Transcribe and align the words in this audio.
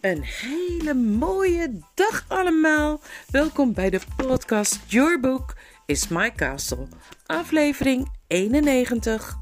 Een 0.00 0.22
hele 0.22 0.94
mooie 0.94 1.78
dag 1.94 2.24
allemaal. 2.28 3.00
Welkom 3.30 3.72
bij 3.72 3.90
de 3.90 4.00
podcast 4.16 4.80
Your 4.86 5.20
Book 5.20 5.56
is 5.86 6.08
My 6.08 6.32
Castle, 6.32 6.86
aflevering 7.26 8.08
91. 8.26 9.38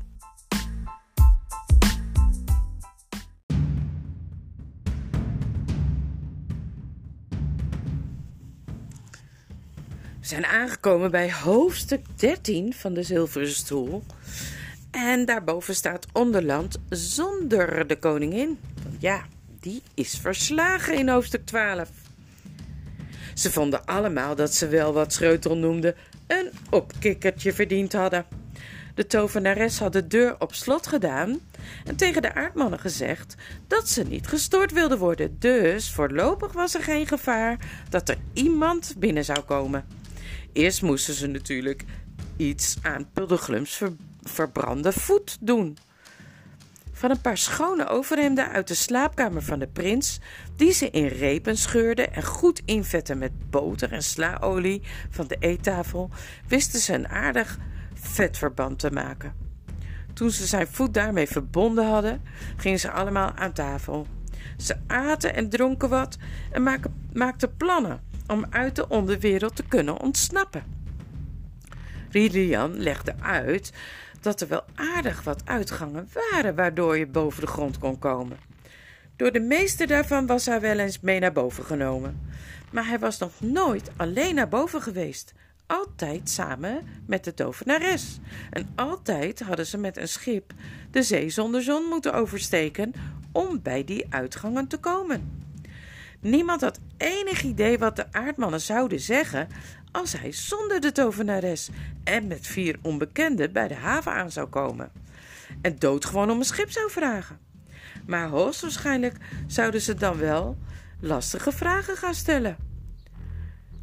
We 10.21 10.27
zijn 10.33 10.47
aangekomen 10.47 11.11
bij 11.11 11.33
hoofdstuk 11.33 12.19
13 12.19 12.75
van 12.75 12.95
de 12.95 13.03
Zilveren 13.03 13.51
Stoel. 13.51 14.03
En 14.91 15.25
daarboven 15.25 15.75
staat 15.75 16.07
Onderland 16.13 16.79
zonder 16.89 17.87
de 17.87 17.99
koningin. 17.99 18.59
Ja, 18.99 19.25
die 19.67 19.83
is 19.95 20.19
verslagen 20.19 20.95
in 20.95 21.09
hoofdstuk 21.09 21.47
12. 21.47 21.89
Ze 23.35 23.51
vonden 23.53 23.87
allemaal 23.87 24.35
dat 24.35 24.55
ze 24.55 24.69
wel 24.69 24.93
wat 24.93 25.13
Schreutel 25.13 25.57
noemde 25.57 25.95
een 26.27 26.51
opkikkertje 26.71 27.53
verdiend 27.53 27.93
hadden. 27.93 28.25
De 28.95 29.07
tovenares 29.07 29.79
had 29.79 29.93
de 29.93 30.07
deur 30.07 30.37
op 30.39 30.55
slot 30.55 30.87
gedaan 30.87 31.41
en 31.85 31.97
tegen 31.97 32.23
de 32.23 32.35
aardmannen 32.35 32.79
gezegd 32.79 33.35
dat 33.67 33.89
ze 33.89 34.03
niet 34.03 34.27
gestoord 34.27 34.73
wilden 34.73 34.99
worden. 34.99 35.37
Dus 35.39 35.91
voorlopig 35.91 36.53
was 36.53 36.75
er 36.75 36.83
geen 36.83 37.07
gevaar 37.07 37.59
dat 37.89 38.09
er 38.09 38.19
iemand 38.33 38.95
binnen 38.99 39.25
zou 39.25 39.41
komen. 39.41 39.85
Eerst 40.53 40.83
moesten 40.83 41.15
ze 41.15 41.27
natuurlijk 41.27 41.85
iets 42.37 42.77
aan 42.83 43.09
Puddelglums 43.13 43.77
ver 43.77 43.93
verbrande 44.23 44.93
voet 44.93 45.37
doen. 45.41 45.79
Van 46.97 47.11
een 47.11 47.21
paar 47.21 47.39
schone 47.39 47.87
overhemden 47.87 48.49
uit 48.49 48.69
de 48.69 48.75
slaapkamer 48.75 49.43
van 49.43 49.59
de 49.59 49.67
prins, 49.67 50.21
die 50.57 50.73
ze 50.73 50.91
in 50.91 51.07
repen 51.07 51.57
scheurden 51.57 52.15
en 52.15 52.25
goed 52.25 52.63
invetten 52.65 53.19
met 53.19 53.51
boter 53.51 53.93
en 53.93 54.03
slaolie 54.03 54.83
van 55.11 55.27
de 55.27 55.37
eettafel, 55.39 56.11
wisten 56.49 56.81
ze 56.81 56.95
een 56.95 57.09
aardig 57.09 57.59
vetverband 57.95 58.79
te 58.79 58.91
maken. 58.91 59.35
Toen 60.13 60.31
ze 60.31 60.47
zijn 60.47 60.67
voet 60.67 60.95
daarmee 60.95 61.27
verbonden 61.27 61.87
hadden, 61.87 62.23
gingen 62.57 62.81
ze 62.81 62.91
allemaal 62.91 63.33
aan 63.35 63.53
tafel. 63.53 64.07
Ze 64.57 64.77
aten 64.87 65.35
en 65.35 65.49
dronken 65.49 65.89
wat 65.89 66.17
en 66.51 66.63
maakten 67.13 67.57
plannen 67.57 68.01
om 68.27 68.47
uit 68.51 68.77
de 68.77 68.89
onderwereld 68.89 69.57
te 69.57 69.65
kunnen 69.69 70.01
ontsnappen. 70.01 70.65
Rilian 72.11 72.79
legde 72.79 73.15
uit 73.21 73.73
dat 74.27 74.41
er 74.41 74.49
wel 74.49 74.65
aardig 74.75 75.23
wat 75.23 75.43
uitgangen 75.45 76.09
waren 76.31 76.55
waardoor 76.55 76.99
je 76.99 77.07
boven 77.07 77.41
de 77.41 77.47
grond 77.47 77.79
kon 77.79 77.99
komen. 77.99 78.39
Door 79.17 79.33
de 79.33 79.41
meeste 79.41 79.87
daarvan 79.87 80.27
was 80.27 80.47
hij 80.47 80.61
wel 80.61 80.79
eens 80.79 81.01
mee 81.01 81.21
naar 81.21 81.33
boven 81.33 81.65
genomen. 81.65 82.21
Maar 82.71 82.87
hij 82.87 82.99
was 82.99 83.19
nog 83.19 83.33
nooit 83.41 83.91
alleen 83.97 84.35
naar 84.35 84.49
boven 84.49 84.83
geweest. 84.83 85.33
Altijd 85.67 86.31
samen 86.31 86.87
met 87.07 87.25
de 87.25 87.35
tovenares. 87.35 88.19
En 88.51 88.69
altijd 88.75 89.41
hadden 89.41 89.67
ze 89.67 89.79
met 89.79 89.97
een 89.97 90.09
schip 90.09 90.53
de 90.91 91.03
zee 91.03 91.31
zonder 91.31 91.63
zon 91.63 91.85
moeten 91.85 92.15
oversteken 92.15 92.93
om 93.33 93.63
bij 93.63 93.85
die 93.85 94.07
uitgangen 94.09 94.67
te 94.67 94.79
komen. 94.79 95.45
Niemand 96.21 96.61
had 96.61 96.79
enig 96.97 97.43
idee 97.43 97.79
wat 97.79 97.97
de 97.97 98.13
aardmannen 98.13 98.61
zouden 98.61 99.01
zeggen 99.01 99.49
als 99.97 100.13
hij 100.13 100.33
zonder 100.33 100.81
de 100.81 100.93
tovenares 100.93 101.69
en 102.05 102.27
met 102.27 102.47
vier 102.47 102.79
onbekenden 102.83 103.53
bij 103.53 103.69
de 103.69 103.75
haven 103.75 104.13
aan 104.13 104.31
zou 104.31 104.47
komen 104.47 104.91
en 105.63 105.79
doodgewoon 105.79 106.31
om 106.31 106.39
een 106.39 106.45
schip 106.45 106.71
zou 106.71 106.91
vragen. 106.91 107.39
Maar 108.07 108.29
hoogstwaarschijnlijk 108.29 109.17
zouden 109.47 109.81
ze 109.81 109.95
dan 109.95 110.19
wel 110.19 110.59
lastige 111.01 111.53
vragen 111.53 111.97
gaan 111.97 112.15
stellen. 112.15 112.57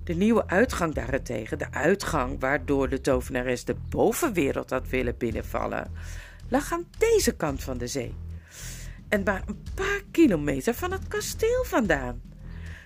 De 0.04 0.14
nieuwe 0.14 0.48
uitgang 0.48 0.94
daarentegen, 0.94 1.58
de 1.58 1.72
uitgang 1.72 2.40
waardoor 2.40 2.90
de 2.90 3.02
tovenares 3.02 3.66
de 3.66 3.76
bovenwereld 3.90 4.70
had 4.70 4.90
willen 4.90 5.18
binnenvallen, 5.18 5.92
lag 6.50 6.74
aan 6.74 6.86
deze 6.98 7.36
kant 7.36 7.64
van 7.64 7.78
de 7.78 7.88
zee. 7.88 8.16
En 9.10 9.24
maar 9.24 9.44
een 9.46 9.64
paar 9.74 10.02
kilometer 10.12 10.74
van 10.74 10.92
het 10.92 11.08
kasteel 11.08 11.64
vandaan. 11.64 12.22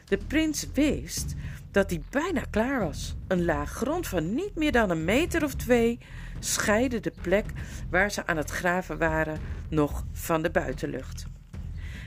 De 0.05 0.17
prins 0.17 0.67
wist 0.73 1.35
dat 1.77 1.89
hij 1.89 2.01
bijna 2.09 2.41
klaar 2.49 2.79
was. 2.79 3.15
Een 3.27 3.45
laag 3.45 3.71
grond 3.71 4.07
van 4.07 4.33
niet 4.35 4.55
meer 4.55 4.71
dan 4.71 4.89
een 4.89 5.05
meter 5.05 5.43
of 5.43 5.55
twee 5.55 5.99
scheidde 6.39 6.99
de 6.99 7.13
plek 7.21 7.45
waar 7.89 8.11
ze 8.11 8.25
aan 8.25 8.37
het 8.37 8.49
graven 8.49 8.97
waren 8.97 9.39
nog 9.69 10.05
van 10.11 10.41
de 10.41 10.49
buitenlucht. 10.49 11.25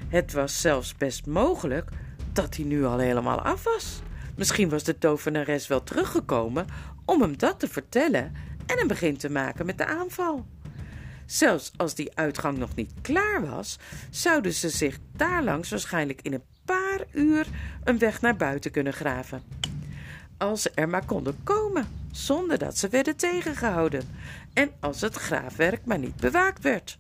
Het 0.08 0.32
was 0.32 0.60
zelfs 0.60 0.94
best 0.94 1.26
mogelijk 1.26 1.90
dat 2.32 2.56
hij 2.56 2.64
nu 2.64 2.84
al 2.84 2.98
helemaal 2.98 3.40
af 3.40 3.64
was. 3.64 4.00
Misschien 4.36 4.68
was 4.68 4.84
de 4.84 4.98
tovenares 4.98 5.66
wel 5.66 5.82
teruggekomen 5.82 6.66
om 7.04 7.20
hem 7.20 7.38
dat 7.38 7.60
te 7.60 7.68
vertellen 7.68 8.32
en 8.66 8.80
een 8.80 8.88
begin 8.88 9.16
te 9.16 9.30
maken 9.30 9.66
met 9.66 9.78
de 9.78 9.86
aanval. 9.86 10.46
Zelfs 11.26 11.72
als 11.76 11.94
die 11.94 12.16
uitgang 12.16 12.58
nog 12.58 12.74
niet 12.74 12.92
klaar 13.02 13.46
was, 13.50 13.78
zouden 14.10 14.52
ze 14.52 14.68
zich 14.68 14.98
daarlangs 15.16 15.70
waarschijnlijk 15.70 16.22
in 16.22 16.32
een 16.32 16.44
paar 16.64 17.04
uur 17.12 17.46
een 17.84 17.98
weg 17.98 18.20
naar 18.20 18.36
buiten 18.36 18.70
kunnen 18.70 18.92
graven. 18.92 19.59
Als 20.40 20.68
er 20.74 20.88
maar 20.88 21.04
konden 21.04 21.36
komen, 21.44 21.88
zonder 22.10 22.58
dat 22.58 22.78
ze 22.78 22.88
werden 22.88 23.16
tegengehouden, 23.16 24.08
en 24.52 24.70
als 24.80 25.00
het 25.00 25.14
graafwerk 25.14 25.84
maar 25.84 25.98
niet 25.98 26.16
bewaakt 26.16 26.62
werd. 26.62 26.96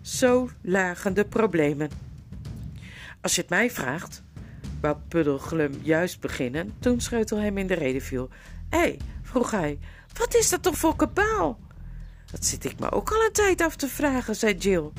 Zo 0.00 0.50
lagen 0.62 1.14
de 1.14 1.24
problemen. 1.24 1.90
Als 3.20 3.34
je 3.34 3.40
het 3.40 3.50
mij 3.50 3.70
vraagt, 3.70 4.22
wou 4.80 4.96
Puddelglum 5.08 5.72
juist 5.82 6.20
beginnen 6.20 6.74
toen 6.78 7.00
Scheutel 7.00 7.38
hem 7.38 7.58
in 7.58 7.66
de 7.66 7.74
reden 7.74 8.02
viel. 8.02 8.28
Hé, 8.68 8.78
hey, 8.78 8.98
vroeg 9.22 9.50
hij, 9.50 9.78
wat 10.18 10.34
is 10.34 10.50
dat 10.50 10.62
toch 10.62 10.76
voor 10.76 10.96
kabaal? 10.96 11.58
Dat 12.30 12.44
zit 12.44 12.64
ik 12.64 12.78
me 12.78 12.90
ook 12.90 13.10
al 13.10 13.24
een 13.24 13.32
tijd 13.32 13.60
af 13.60 13.76
te 13.76 13.88
vragen, 13.88 14.36
zei 14.36 14.54
Jill. 14.54 14.90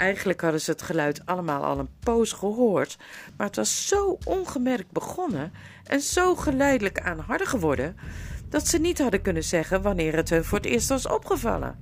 Eigenlijk 0.00 0.40
hadden 0.40 0.60
ze 0.60 0.70
het 0.70 0.82
geluid 0.82 1.26
allemaal 1.26 1.64
al 1.64 1.78
een 1.78 1.88
poos 2.00 2.32
gehoord, 2.32 2.98
maar 3.36 3.46
het 3.46 3.56
was 3.56 3.88
zo 3.88 4.18
ongemerkt 4.24 4.90
begonnen 4.90 5.52
en 5.84 6.00
zo 6.00 6.34
geleidelijk 6.34 7.00
aanharder 7.00 7.46
geworden 7.46 7.96
dat 8.48 8.68
ze 8.68 8.78
niet 8.78 8.98
hadden 8.98 9.22
kunnen 9.22 9.44
zeggen 9.44 9.82
wanneer 9.82 10.16
het 10.16 10.30
hun 10.30 10.44
voor 10.44 10.58
het 10.58 10.66
eerst 10.66 10.88
was 10.88 11.06
opgevallen. 11.06 11.78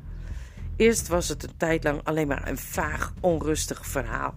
Eerst 0.77 1.09
was 1.09 1.29
het 1.29 1.43
een 1.43 1.57
tijd 1.57 1.85
lang 1.85 2.01
alleen 2.05 2.27
maar 2.27 2.49
een 2.49 2.59
vaag, 2.59 3.13
onrustig 3.21 3.87
verhaal. 3.87 4.35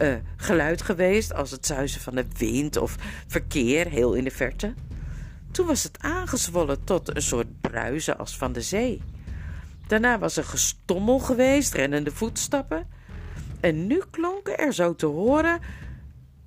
Uh, 0.00 0.14
geluid 0.36 0.82
geweest 0.82 1.34
als 1.34 1.50
het 1.50 1.66
zuizen 1.66 2.00
van 2.00 2.14
de 2.14 2.26
wind 2.36 2.76
of 2.76 2.96
verkeer 3.26 3.88
heel 3.88 4.14
in 4.14 4.24
de 4.24 4.30
verte. 4.30 4.74
Toen 5.50 5.66
was 5.66 5.82
het 5.82 5.98
aangezwollen 6.00 6.84
tot 6.84 7.16
een 7.16 7.22
soort 7.22 7.60
bruisen 7.60 8.18
als 8.18 8.36
van 8.36 8.52
de 8.52 8.62
zee. 8.62 9.02
Daarna 9.86 10.18
was 10.18 10.36
er 10.36 10.44
gestommel 10.44 11.18
geweest, 11.18 11.74
rennende 11.74 12.10
voetstappen. 12.10 12.93
En 13.64 13.86
nu 13.86 14.02
klonken 14.10 14.58
er 14.58 14.72
zo 14.72 14.94
te 14.94 15.06
horen 15.06 15.60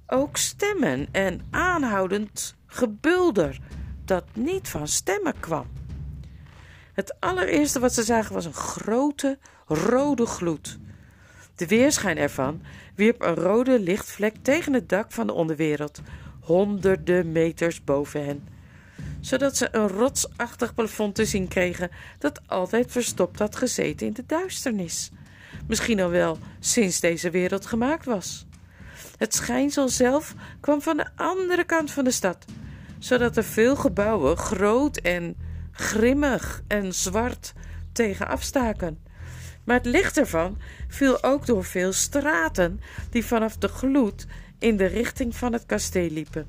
ook 0.07 0.37
stemmen 0.37 1.07
en 1.11 1.47
aanhoudend 1.49 2.55
gebulder 2.65 3.59
dat 4.05 4.23
niet 4.33 4.69
van 4.69 4.87
stemmen 4.87 5.39
kwam. 5.39 5.67
Het 6.93 7.15
allereerste 7.19 7.79
wat 7.79 7.93
ze 7.93 8.03
zagen 8.03 8.33
was 8.33 8.45
een 8.45 8.53
grote 8.53 9.37
rode 9.65 10.25
gloed. 10.25 10.77
De 11.55 11.67
weerschijn 11.67 12.17
ervan 12.17 12.61
wierp 12.95 13.21
een 13.21 13.35
rode 13.35 13.79
lichtvlek 13.79 14.35
tegen 14.41 14.73
het 14.73 14.89
dak 14.89 15.11
van 15.11 15.27
de 15.27 15.33
onderwereld, 15.33 16.01
honderden 16.41 17.31
meters 17.31 17.83
boven 17.83 18.25
hen, 18.25 18.47
zodat 19.19 19.57
ze 19.57 19.67
een 19.71 19.87
rotsachtig 19.87 20.73
plafond 20.73 21.15
te 21.15 21.25
zien 21.25 21.47
kregen 21.47 21.91
dat 22.19 22.47
altijd 22.47 22.91
verstopt 22.91 23.39
had 23.39 23.55
gezeten 23.55 24.07
in 24.07 24.13
de 24.13 24.25
duisternis 24.25 25.11
misschien 25.67 25.99
al 25.99 26.09
wel 26.09 26.37
sinds 26.59 26.99
deze 26.99 27.29
wereld 27.29 27.65
gemaakt 27.65 28.05
was. 28.05 28.45
Het 29.17 29.35
schijnsel 29.35 29.89
zelf 29.89 30.33
kwam 30.59 30.81
van 30.81 30.97
de 30.97 31.07
andere 31.15 31.63
kant 31.63 31.91
van 31.91 32.03
de 32.03 32.11
stad, 32.11 32.45
zodat 32.99 33.37
er 33.37 33.43
veel 33.43 33.75
gebouwen 33.75 34.37
groot 34.37 34.97
en 34.97 35.35
grimmig 35.71 36.61
en 36.67 36.93
zwart 36.93 37.53
tegen 37.91 38.27
afstaken. 38.27 38.99
Maar 39.63 39.75
het 39.75 39.85
licht 39.85 40.17
ervan 40.17 40.57
viel 40.87 41.23
ook 41.23 41.45
door 41.45 41.63
veel 41.63 41.93
straten 41.93 42.79
die 43.09 43.25
vanaf 43.25 43.57
de 43.57 43.67
gloed 43.67 44.25
in 44.59 44.77
de 44.77 44.85
richting 44.85 45.35
van 45.35 45.53
het 45.53 45.65
kasteel 45.65 46.09
liepen. 46.09 46.47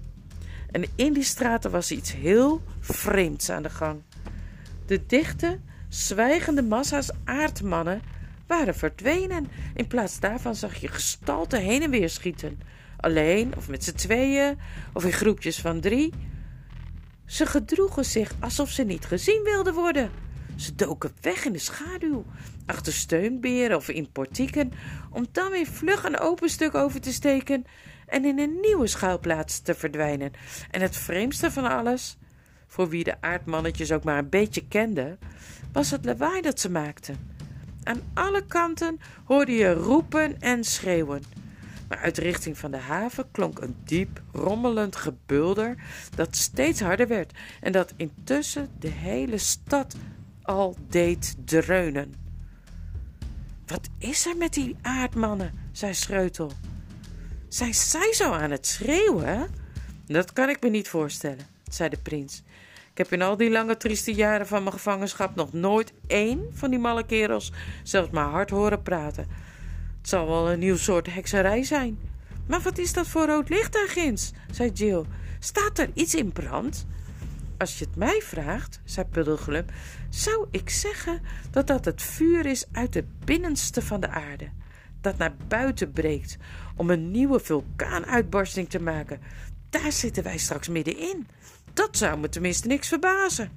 En 0.70 0.84
in 0.94 1.12
die 1.12 1.22
straten 1.22 1.70
was 1.70 1.90
iets 1.90 2.12
heel 2.12 2.62
vreemds 2.80 3.50
aan 3.50 3.62
de 3.62 3.70
gang. 3.70 4.02
De 4.86 5.06
dichte, 5.06 5.60
zwijgende 5.88 6.62
massa's 6.62 7.10
aardmannen 7.24 8.02
waren 8.48 8.74
verdwenen. 8.74 9.46
In 9.74 9.86
plaats 9.86 10.20
daarvan 10.20 10.54
zag 10.54 10.74
je 10.74 10.88
gestalten 10.88 11.60
heen 11.60 11.82
en 11.82 11.90
weer 11.90 12.10
schieten. 12.10 12.60
Alleen 12.96 13.56
of 13.56 13.68
met 13.68 13.84
z'n 13.84 13.94
tweeën 13.94 14.58
of 14.92 15.04
in 15.04 15.12
groepjes 15.12 15.60
van 15.60 15.80
drie. 15.80 16.12
Ze 17.26 17.46
gedroegen 17.46 18.04
zich 18.04 18.34
alsof 18.40 18.70
ze 18.70 18.82
niet 18.82 19.04
gezien 19.04 19.42
wilden 19.42 19.74
worden. 19.74 20.10
Ze 20.56 20.74
doken 20.74 21.12
weg 21.20 21.44
in 21.44 21.52
de 21.52 21.58
schaduw, 21.58 22.24
achter 22.66 22.92
steunberen 22.92 23.76
of 23.76 23.88
in 23.88 24.12
portieken, 24.12 24.72
om 25.10 25.26
dan 25.32 25.50
weer 25.50 25.66
vlug 25.66 26.04
een 26.04 26.18
open 26.18 26.48
stuk 26.48 26.74
over 26.74 27.00
te 27.00 27.12
steken 27.12 27.64
en 28.06 28.24
in 28.24 28.38
een 28.38 28.60
nieuwe 28.60 28.86
schuilplaats 28.86 29.60
te 29.60 29.74
verdwijnen. 29.74 30.32
En 30.70 30.80
het 30.80 30.96
vreemdste 30.96 31.50
van 31.50 31.64
alles, 31.64 32.16
voor 32.66 32.88
wie 32.88 33.04
de 33.04 33.20
aardmannetjes 33.20 33.92
ook 33.92 34.04
maar 34.04 34.18
een 34.18 34.28
beetje 34.28 34.68
kenden, 34.68 35.18
was 35.72 35.90
het 35.90 36.04
lawaai 36.04 36.40
dat 36.40 36.60
ze 36.60 36.70
maakten. 36.70 37.37
Aan 37.82 38.02
alle 38.14 38.46
kanten 38.46 39.00
hoorde 39.24 39.52
je 39.52 39.72
roepen 39.72 40.40
en 40.40 40.64
schreeuwen. 40.64 41.22
Maar 41.88 41.98
uit 41.98 42.14
de 42.14 42.22
richting 42.22 42.58
van 42.58 42.70
de 42.70 42.76
haven 42.76 43.30
klonk 43.30 43.58
een 43.58 43.76
diep, 43.84 44.22
rommelend 44.32 44.96
gebulder 44.96 45.76
dat 46.14 46.36
steeds 46.36 46.80
harder 46.80 47.08
werd 47.08 47.32
en 47.60 47.72
dat 47.72 47.92
intussen 47.96 48.68
de 48.78 48.88
hele 48.88 49.38
stad 49.38 49.96
al 50.42 50.76
deed 50.88 51.36
dreunen. 51.44 52.14
Wat 53.66 53.88
is 53.98 54.26
er 54.26 54.36
met 54.36 54.54
die 54.54 54.76
aardmannen? 54.82 55.52
zei 55.72 55.94
Schreutel. 55.94 56.52
Zijn 57.48 57.74
zij 57.74 58.12
zo 58.12 58.32
aan 58.32 58.50
het 58.50 58.66
schreeuwen? 58.66 59.48
Dat 60.06 60.32
kan 60.32 60.48
ik 60.48 60.62
me 60.62 60.68
niet 60.68 60.88
voorstellen, 60.88 61.46
zei 61.70 61.88
de 61.88 61.96
prins. 61.96 62.42
Ik 62.98 63.04
heb 63.10 63.20
in 63.20 63.26
al 63.26 63.36
die 63.36 63.50
lange 63.50 63.76
trieste 63.76 64.14
jaren 64.14 64.46
van 64.46 64.62
mijn 64.62 64.74
gevangenschap 64.74 65.34
nog 65.34 65.52
nooit 65.52 65.92
één 66.06 66.46
van 66.52 66.70
die 66.70 66.78
malle 66.78 67.06
kerels 67.06 67.52
zelfs 67.82 68.10
maar 68.10 68.28
hard 68.28 68.50
horen 68.50 68.82
praten. 68.82 69.26
Het 69.98 70.08
zal 70.08 70.26
wel 70.26 70.50
een 70.50 70.58
nieuw 70.58 70.76
soort 70.76 71.14
hekserij 71.14 71.62
zijn. 71.62 71.98
Maar 72.46 72.60
wat 72.60 72.78
is 72.78 72.92
dat 72.92 73.06
voor 73.06 73.26
rood 73.26 73.48
licht 73.48 73.72
daar 73.72 73.88
ginds? 73.88 74.32
zei 74.50 74.70
Jill. 74.70 75.04
Staat 75.38 75.78
er 75.78 75.90
iets 75.94 76.14
in 76.14 76.32
brand? 76.32 76.86
Als 77.58 77.78
je 77.78 77.84
het 77.84 77.96
mij 77.96 78.20
vraagt, 78.24 78.80
zei 78.84 79.06
Puddelglum, 79.06 79.66
zou 80.08 80.46
ik 80.50 80.70
zeggen 80.70 81.20
dat 81.50 81.66
dat 81.66 81.84
het 81.84 82.02
vuur 82.02 82.46
is 82.46 82.66
uit 82.72 82.94
het 82.94 83.24
binnenste 83.24 83.82
van 83.82 84.00
de 84.00 84.08
aarde. 84.08 84.48
Dat 85.00 85.18
naar 85.18 85.34
buiten 85.48 85.92
breekt 85.92 86.36
om 86.76 86.90
een 86.90 87.10
nieuwe 87.10 87.40
vulkaanuitbarsting 87.40 88.68
te 88.68 88.80
maken. 88.80 89.20
Daar 89.70 89.92
zitten 89.92 90.22
wij 90.22 90.38
straks 90.38 90.68
middenin. 90.68 91.26
Dat 91.78 91.96
zou 91.96 92.18
me 92.18 92.28
tenminste 92.28 92.68
niks 92.68 92.88
verbazen. 92.88 93.50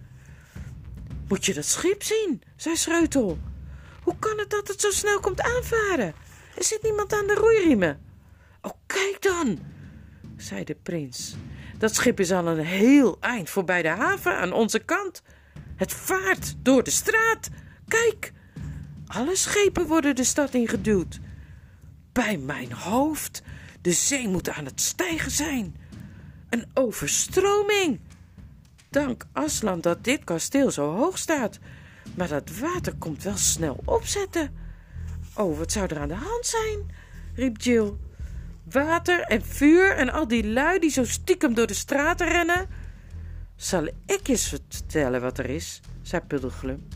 Moet 1.28 1.46
je 1.46 1.54
dat 1.54 1.66
schip 1.66 2.04
zien, 2.04 2.42
zei 2.56 2.76
Schreutel. 2.76 3.40
Hoe 4.04 4.16
kan 4.20 4.38
het 4.38 4.50
dat 4.50 4.68
het 4.68 4.82
zo 4.82 4.92
snel 4.92 5.20
komt 5.20 5.42
aanvaren? 5.42 6.14
Er 6.58 6.64
zit 6.64 6.84
niemand 6.84 7.14
aan 7.14 7.28
de 7.28 7.34
roeiriemen. 7.34 8.02
Oh, 8.62 8.72
kijk 8.86 9.18
dan, 9.20 9.60
zei 10.38 10.64
de 10.64 10.76
prins. 10.76 11.36
Dat 11.78 11.96
schip 11.96 12.20
is 12.20 12.32
al 12.32 12.48
een 12.48 12.66
heel 12.66 13.18
eind 13.20 13.50
voorbij 13.50 13.82
de 13.82 13.88
haven 13.88 14.38
aan 14.38 14.54
onze 14.54 14.80
kant. 14.80 15.22
Het 15.76 15.94
vaart 15.94 16.56
door 16.58 16.84
de 16.84 16.92
straat. 16.92 17.50
Kijk, 17.88 18.32
alle 19.08 19.36
schepen 19.36 19.88
worden 19.88 20.16
de 20.16 20.24
stad 20.24 20.54
ingeduwd. 20.54 21.20
Bij 22.12 22.38
mijn 22.38 22.72
hoofd, 22.74 23.42
de 23.82 23.92
zee 23.92 24.28
moet 24.28 24.50
aan 24.50 24.66
het 24.66 24.82
stijgen 24.82 25.32
zijn. 25.32 25.76
Een 26.50 26.66
overstroming. 26.74 28.00
Dank 28.92 29.26
Aslan 29.32 29.82
dat 29.82 30.04
dit 30.04 30.24
kasteel 30.24 30.72
zo 30.72 30.96
hoog 30.96 31.18
staat. 31.18 31.60
Maar 32.16 32.28
dat 32.28 32.58
water 32.60 32.96
komt 32.96 33.24
wel 33.24 33.38
snel 33.38 33.80
opzetten. 33.86 34.56
Oh, 35.36 35.58
wat 35.58 35.72
zou 35.72 35.88
er 35.88 36.00
aan 36.00 36.08
de 36.08 36.14
hand 36.14 36.46
zijn? 36.46 36.92
riep 37.36 37.62
Jill. 37.62 37.94
Water 38.64 39.22
en 39.22 39.42
vuur 39.46 39.96
en 39.96 40.10
al 40.10 40.28
die 40.28 40.48
lui 40.48 40.80
die 40.80 40.90
zo 40.90 41.06
stiekem 41.06 41.54
door 41.54 41.68
de 41.68 41.74
straten 41.74 42.28
rennen. 42.28 42.68
Zal 43.56 43.88
ik 44.06 44.28
je 44.28 44.38
vertellen 44.38 45.22
wat 45.22 45.38
er 45.38 45.50
is, 45.50 45.82
zei 46.02 46.22
Puddelglum. 46.22 46.88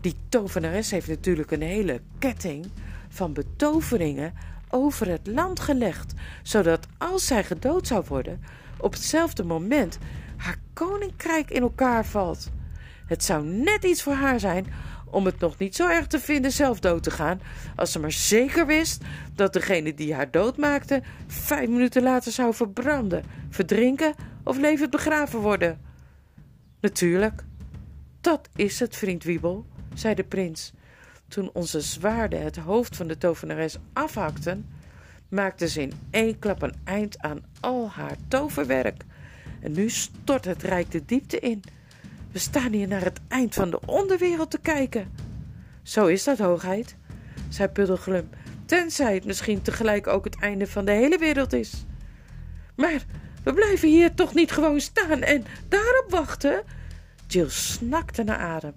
Die 0.00 0.14
tovenares 0.28 0.90
heeft 0.90 1.08
natuurlijk 1.08 1.50
een 1.50 1.62
hele 1.62 2.00
ketting 2.18 2.66
van 3.08 3.32
betoveringen 3.32 4.34
over 4.68 5.08
het 5.08 5.26
land 5.26 5.60
gelegd, 5.60 6.14
zodat 6.42 6.86
als 6.98 7.26
zij 7.26 7.44
gedood 7.44 7.86
zou 7.86 8.04
worden, 8.08 8.42
op 8.78 8.92
hetzelfde 8.92 9.44
moment 9.44 9.98
haar 10.36 10.58
koninkrijk 10.72 11.50
in 11.50 11.62
elkaar 11.62 12.06
valt. 12.06 12.50
Het 13.06 13.24
zou 13.24 13.44
net 13.44 13.84
iets 13.84 14.02
voor 14.02 14.14
haar 14.14 14.40
zijn 14.40 14.66
om 15.10 15.24
het 15.24 15.38
nog 15.38 15.58
niet 15.58 15.76
zo 15.76 15.88
erg 15.88 16.06
te 16.06 16.20
vinden 16.20 16.52
zelf 16.52 16.80
dood 16.80 17.02
te 17.02 17.10
gaan, 17.10 17.40
als 17.76 17.92
ze 17.92 17.98
maar 17.98 18.12
zeker 18.12 18.66
wist 18.66 19.04
dat 19.34 19.52
degene 19.52 19.94
die 19.94 20.14
haar 20.14 20.30
doodmaakte 20.30 21.02
vijf 21.26 21.68
minuten 21.68 22.02
later 22.02 22.32
zou 22.32 22.54
verbranden, 22.54 23.24
verdrinken 23.50 24.14
of 24.44 24.58
levend 24.58 24.90
begraven 24.90 25.40
worden. 25.40 25.80
Natuurlijk, 26.80 27.44
dat 28.20 28.48
is 28.56 28.80
het, 28.80 28.96
vriend 28.96 29.24
Wiebel, 29.24 29.66
zei 29.94 30.14
de 30.14 30.24
prins. 30.24 30.72
Toen 31.28 31.50
onze 31.52 31.80
zwaarden 31.80 32.42
het 32.42 32.56
hoofd 32.56 32.96
van 32.96 33.06
de 33.06 33.18
tovenares 33.18 33.78
afhakten, 33.92 34.66
maakte 35.28 35.68
ze 35.68 35.82
in 35.82 35.92
één 36.10 36.38
klap 36.38 36.62
een 36.62 36.74
eind 36.84 37.18
aan 37.18 37.44
al 37.60 37.90
haar 37.90 38.16
toverwerk. 38.28 39.04
En 39.66 39.72
nu 39.72 39.88
stort 39.88 40.44
het 40.44 40.62
rijk 40.62 40.90
de 40.90 41.04
diepte 41.04 41.38
in. 41.38 41.62
We 42.32 42.38
staan 42.38 42.72
hier 42.72 42.88
naar 42.88 43.04
het 43.04 43.20
eind 43.28 43.54
van 43.54 43.70
de 43.70 43.80
onderwereld 43.86 44.50
te 44.50 44.58
kijken. 44.58 45.12
Zo 45.82 46.06
is 46.06 46.24
dat, 46.24 46.38
hoogheid, 46.38 46.96
zei 47.48 47.68
Puddelglum, 47.68 48.28
tenzij 48.66 49.14
het 49.14 49.24
misschien 49.24 49.62
tegelijk 49.62 50.06
ook 50.06 50.24
het 50.24 50.38
einde 50.40 50.66
van 50.66 50.84
de 50.84 50.92
hele 50.92 51.18
wereld 51.18 51.52
is. 51.52 51.84
Maar 52.74 53.04
we 53.44 53.52
blijven 53.52 53.88
hier 53.88 54.14
toch 54.14 54.34
niet 54.34 54.50
gewoon 54.50 54.80
staan 54.80 55.22
en 55.22 55.44
daarop 55.68 56.06
wachten? 56.08 56.62
Jill 57.26 57.48
snakte 57.48 58.22
naar 58.22 58.38
adem. 58.38 58.74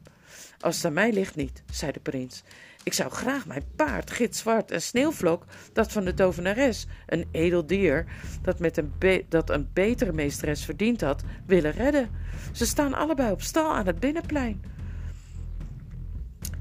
Als 0.60 0.76
het 0.76 0.86
aan 0.86 0.94
mij 0.94 1.14
ligt 1.14 1.36
niet, 1.36 1.64
zei 1.72 1.92
de 1.92 2.00
prins. 2.00 2.44
Ik 2.84 2.94
zou 2.94 3.12
graag 3.12 3.46
mijn 3.46 3.64
paard, 3.76 4.12
gitzwart 4.12 4.72
en 4.72 4.82
sneeuwvlok, 4.82 5.46
dat 5.74 5.92
van 5.92 6.04
de 6.04 6.14
tovenares, 6.14 6.88
een 7.06 7.28
edel 7.32 7.66
dier, 7.66 8.06
dat, 8.42 8.60
met 8.60 8.78
een 8.78 8.94
dat 9.30 9.50
een 9.50 9.70
betere 9.74 10.14
meesteres 10.14 10.66
verdiend 10.66 11.02
had, 11.02 11.24
willen 11.46 11.72
redden. 11.72 12.10
Ze 12.52 12.66
staan 12.66 12.94
allebei 12.94 13.32
op 13.32 13.42
stal 13.42 13.76
aan 13.76 13.88
het 13.88 14.00
binnenplein. 14.00 14.62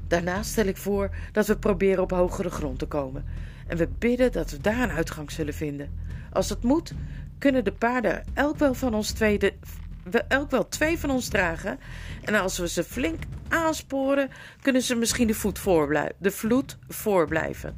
Daarna 0.07 0.43
stel 0.43 0.65
ik 0.65 0.77
voor 0.77 1.09
dat 1.31 1.47
we 1.47 1.57
proberen 1.57 2.03
op 2.03 2.11
hogere 2.11 2.49
grond 2.49 2.79
te 2.79 2.85
komen. 2.85 3.25
En 3.67 3.77
we 3.77 3.87
bidden 3.87 4.31
dat 4.31 4.51
we 4.51 4.57
daar 4.61 4.79
een 4.79 4.91
uitgang 4.91 5.31
zullen 5.31 5.53
vinden. 5.53 5.99
Als 6.31 6.49
het 6.49 6.63
moet, 6.63 6.93
kunnen 7.37 7.63
de 7.63 7.71
paarden 7.71 8.23
elk 8.33 8.57
wel 8.57 8.73
van 8.73 8.93
ons 8.93 9.11
tweede 9.11 9.53
we 10.03 10.23
elk 10.27 10.51
wel 10.51 10.67
twee 10.67 10.99
van 10.99 11.09
ons 11.09 11.27
dragen. 11.27 11.79
En 12.23 12.35
als 12.35 12.57
we 12.57 12.67
ze 12.67 12.83
flink 12.83 13.23
aansporen, 13.49 14.29
kunnen 14.61 14.81
ze 14.81 14.95
misschien 14.95 15.27
de, 15.27 15.33
voet 15.33 15.59
de 16.17 16.31
vloed 16.31 16.77
voorblijven. 16.87 17.77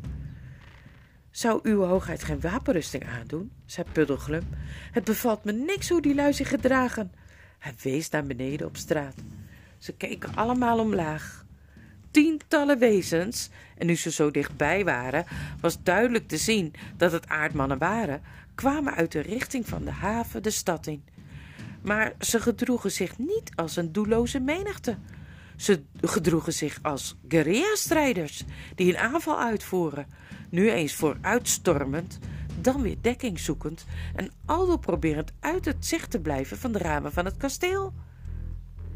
Zou 1.31 1.59
uw 1.63 1.83
hoogheid 1.83 2.23
geen 2.23 2.41
wapenrusting 2.41 3.07
aandoen? 3.07 3.51
zei 3.65 3.87
Puddelglum. 3.91 4.43
Het 4.91 5.03
bevalt 5.03 5.43
me 5.43 5.51
niks 5.51 5.89
hoe 5.89 6.01
die 6.01 6.15
lui 6.15 6.33
zich 6.33 6.49
gedragen. 6.49 7.11
Hij 7.59 7.73
wees 7.81 8.09
naar 8.09 8.25
beneden 8.25 8.67
op 8.67 8.77
straat. 8.77 9.15
Ze 9.77 9.93
keken 9.93 10.35
allemaal 10.35 10.79
omlaag. 10.79 11.45
Tientallen 12.11 12.79
wezens, 12.79 13.49
en 13.77 13.85
nu 13.85 13.95
ze 13.95 14.11
zo 14.11 14.31
dichtbij 14.31 14.83
waren, 14.83 15.25
was 15.61 15.83
duidelijk 15.83 16.27
te 16.27 16.37
zien 16.37 16.73
dat 16.97 17.11
het 17.11 17.27
aardmannen 17.27 17.77
waren, 17.77 18.21
kwamen 18.55 18.95
uit 18.95 19.11
de 19.11 19.19
richting 19.19 19.67
van 19.67 19.85
de 19.85 19.91
haven 19.91 20.43
de 20.43 20.49
stad 20.49 20.87
in 20.87 21.03
maar 21.81 22.13
ze 22.19 22.39
gedroegen 22.39 22.91
zich 22.91 23.17
niet 23.17 23.51
als 23.55 23.75
een 23.75 23.91
doelloze 23.91 24.39
menigte. 24.39 24.97
Ze 25.61 25.83
gedroegen 26.01 26.53
zich 26.53 26.79
als 26.81 27.15
guerrilla-strijders 27.27 28.43
die 28.75 28.89
een 28.89 28.99
aanval 28.99 29.39
uitvoeren, 29.39 30.07
nu 30.49 30.71
eens 30.71 30.93
vooruitstormend, 30.93 32.19
dan 32.59 32.81
weer 32.81 32.97
dekking 33.01 33.39
zoekend 33.39 33.85
en 34.15 34.31
aldoor 34.45 34.79
proberend 34.79 35.31
uit 35.39 35.65
het 35.65 35.85
zicht 35.85 36.11
te 36.11 36.19
blijven 36.19 36.57
van 36.57 36.71
de 36.71 36.77
ramen 36.77 37.11
van 37.11 37.25
het 37.25 37.37
kasteel. 37.37 37.93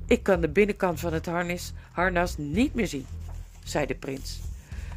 Ik 0.06 0.24
kan 0.24 0.42
de 0.42 0.50
binnenkant 0.50 1.00
van 1.00 1.14
het 1.14 1.26
harnas, 1.26 1.74
harnas 1.92 2.38
niet 2.38 2.74
meer 2.74 2.88
zien, 2.88 3.06
zei 3.64 3.86
de 3.86 3.96
prins. 3.96 4.40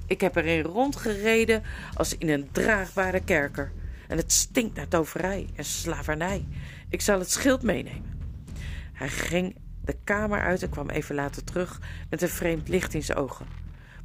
Ik 0.07 0.21
heb 0.21 0.37
erin 0.37 0.63
rondgereden 0.63 1.63
als 1.95 2.19
in 2.19 2.29
een 2.29 2.49
draagbare 2.53 3.21
kerker. 3.21 3.73
En 4.07 4.17
het 4.17 4.33
stinkt 4.33 4.77
naar 4.77 4.89
toverij 4.89 5.49
en 5.55 5.65
slavernij. 5.65 6.47
Ik 6.89 7.01
zal 7.01 7.19
het 7.19 7.31
schild 7.31 7.63
meenemen. 7.63 8.17
Hij 8.93 9.09
ging 9.09 9.57
de 9.89 9.97
kamer 10.05 10.41
uit 10.41 10.63
en 10.63 10.71
kwam 10.71 10.91
even 10.91 11.15
later 11.15 11.45
terug 11.45 11.81
met 12.11 12.23
een 12.23 12.29
vreemd 12.29 12.69
licht 12.69 12.95
in 12.95 13.03
zijn 13.03 13.19
ogen. 13.19 13.47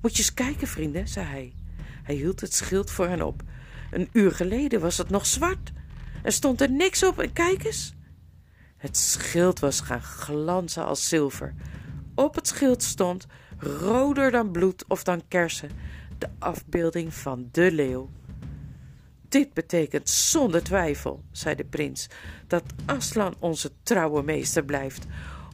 Moet 0.02 0.12
je 0.12 0.18
eens 0.18 0.34
kijken, 0.34 0.68
vrienden, 0.68 1.08
zei 1.08 1.25
hij. 1.25 1.54
Hij 2.04 2.16
hield 2.16 2.42
het 2.42 2.54
schild 2.54 2.92
voor 2.92 3.08
hen 3.08 3.22
op. 3.22 3.42
Een 3.92 4.10
uur 4.12 4.32
geleden 4.32 4.80
was 4.80 4.98
het 4.98 5.10
nog 5.10 5.25
zwart. 5.25 5.72
Er 6.24 6.32
stond 6.32 6.62
er 6.62 6.72
niks 6.72 7.04
op 7.04 7.20
en 7.20 7.34
kijk 7.34 7.63
eens. 7.63 7.94
Het 8.78 8.98
schild 8.98 9.60
was 9.60 9.80
gaan 9.80 10.02
glanzen 10.02 10.86
als 10.86 11.08
zilver. 11.10 11.54
Op 12.16 12.36
het 12.36 12.48
schild 12.48 12.84
stond, 12.84 13.25
roder 13.58 14.32
dan 14.32 14.52
bloed 14.52 14.86
of 14.88 15.04
dan 15.04 15.28
kersen, 15.28 15.70
de 16.18 16.30
afbeelding 16.40 17.13
van 17.13 17.50
de 17.52 17.72
leeuw. 17.72 18.10
Dit 19.30 19.54
betekent 19.54 20.10
zonder 20.10 20.63
twijfel, 20.63 21.24
zei 21.32 21.56
de 21.56 21.66
prins, 21.66 22.08
dat 22.48 22.63
Aslan 22.86 23.36
onze 23.40 23.72
trouwe 23.84 24.24
meester 24.24 24.66
blijft. 24.66 25.06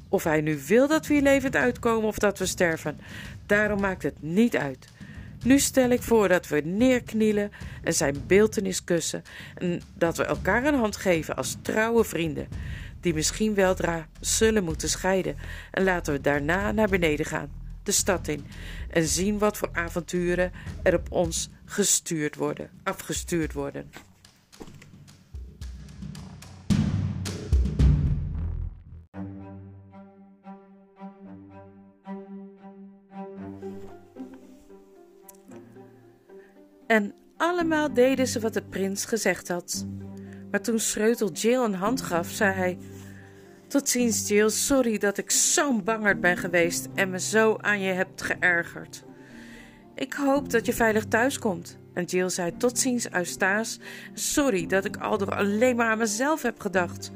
Of 0.09 0.23
hij 0.23 0.41
nu 0.41 0.59
wil 0.67 0.87
dat 0.87 1.07
we 1.07 1.13
hier 1.13 1.23
levend 1.23 1.55
uitkomen 1.55 2.07
of 2.07 2.17
dat 2.17 2.39
we 2.39 2.45
sterven, 2.45 2.97
daarom 3.45 3.79
maakt 3.79 4.03
het 4.03 4.21
niet 4.21 4.57
uit. 4.57 4.87
Nu 5.43 5.59
stel 5.59 5.89
ik 5.89 6.01
voor 6.01 6.27
dat 6.27 6.47
we 6.47 6.61
neerknielen 6.65 7.51
en 7.83 7.93
zijn 7.93 8.23
beeltenis 8.27 8.83
kussen 8.83 9.23
en 9.55 9.81
dat 9.93 10.17
we 10.17 10.23
elkaar 10.23 10.65
een 10.65 10.75
hand 10.79 10.95
geven 10.95 11.35
als 11.35 11.57
trouwe 11.61 12.03
vrienden, 12.03 12.47
die 13.01 13.13
misschien 13.13 13.53
weldra 13.53 14.07
zullen 14.19 14.63
moeten 14.63 14.89
scheiden. 14.89 15.35
En 15.71 15.83
laten 15.83 16.13
we 16.13 16.21
daarna 16.21 16.71
naar 16.71 16.89
beneden 16.89 17.25
gaan, 17.25 17.51
de 17.83 17.91
stad 17.91 18.27
in, 18.27 18.45
en 18.89 19.07
zien 19.07 19.37
wat 19.37 19.57
voor 19.57 19.69
avonturen 19.71 20.51
er 20.83 20.95
op 20.95 21.11
ons 21.11 21.49
gestuurd 21.65 22.35
worden, 22.35 22.69
afgestuurd 22.83 23.53
worden. 23.53 23.91
En 36.89 37.13
allemaal 37.37 37.93
deden 37.93 38.27
ze 38.27 38.39
wat 38.39 38.53
de 38.53 38.63
prins 38.63 39.05
gezegd 39.05 39.47
had. 39.47 39.85
Maar 40.51 40.61
toen 40.61 40.79
Schreutel 40.79 41.31
Jill 41.31 41.63
een 41.63 41.73
hand 41.73 42.01
gaf, 42.01 42.29
zei 42.29 42.53
hij: 42.53 42.77
Tot 43.67 43.89
ziens, 43.89 44.27
Jill. 44.27 44.49
Sorry 44.49 44.97
dat 44.97 45.17
ik 45.17 45.31
zo'n 45.31 45.83
bangerd 45.83 46.21
ben 46.21 46.37
geweest 46.37 46.87
en 46.95 47.09
me 47.09 47.19
zo 47.19 47.57
aan 47.57 47.79
je 47.79 47.91
heb 47.91 48.07
geërgerd. 48.15 49.03
Ik 49.95 50.13
hoop 50.13 50.49
dat 50.49 50.65
je 50.65 50.73
veilig 50.73 51.05
thuis 51.05 51.39
komt. 51.39 51.77
En 51.93 52.03
Jill 52.03 52.29
zei: 52.29 52.57
Tot 52.57 52.79
ziens, 52.79 53.11
Eustace. 53.11 53.79
Sorry 54.13 54.67
dat 54.67 54.85
ik 54.85 54.97
al 54.97 55.17
door 55.17 55.35
alleen 55.35 55.75
maar 55.75 55.89
aan 55.89 55.97
mezelf 55.97 56.41
heb 56.41 56.59
gedacht. 56.59 57.11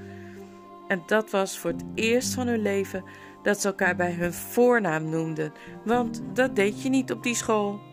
En 0.87 1.03
dat 1.05 1.29
was 1.29 1.59
voor 1.59 1.71
het 1.71 1.83
eerst 1.95 2.33
van 2.33 2.47
hun 2.47 2.61
leven 2.61 3.03
dat 3.43 3.61
ze 3.61 3.67
elkaar 3.67 3.95
bij 3.95 4.11
hun 4.11 4.33
voornaam 4.33 5.09
noemden, 5.09 5.53
want 5.85 6.21
dat 6.33 6.55
deed 6.55 6.81
je 6.81 6.89
niet 6.89 7.11
op 7.11 7.23
die 7.23 7.35
school. 7.35 7.91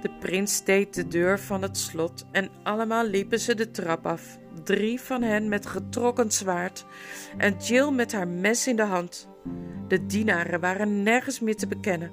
De 0.00 0.10
prins 0.20 0.64
deed 0.64 0.94
de 0.94 1.08
deur 1.08 1.40
van 1.40 1.62
het 1.62 1.78
slot 1.78 2.24
en 2.32 2.50
allemaal 2.62 3.06
liepen 3.06 3.40
ze 3.40 3.54
de 3.54 3.70
trap 3.70 4.06
af. 4.06 4.38
Drie 4.64 5.00
van 5.00 5.22
hen 5.22 5.48
met 5.48 5.66
getrokken 5.66 6.30
zwaard 6.30 6.84
en 7.36 7.56
Jill 7.56 7.90
met 7.90 8.12
haar 8.12 8.28
mes 8.28 8.66
in 8.66 8.76
de 8.76 8.82
hand. 8.82 9.28
De 9.88 10.06
dienaren 10.06 10.60
waren 10.60 11.02
nergens 11.02 11.40
meer 11.40 11.56
te 11.56 11.66
bekennen. 11.66 12.10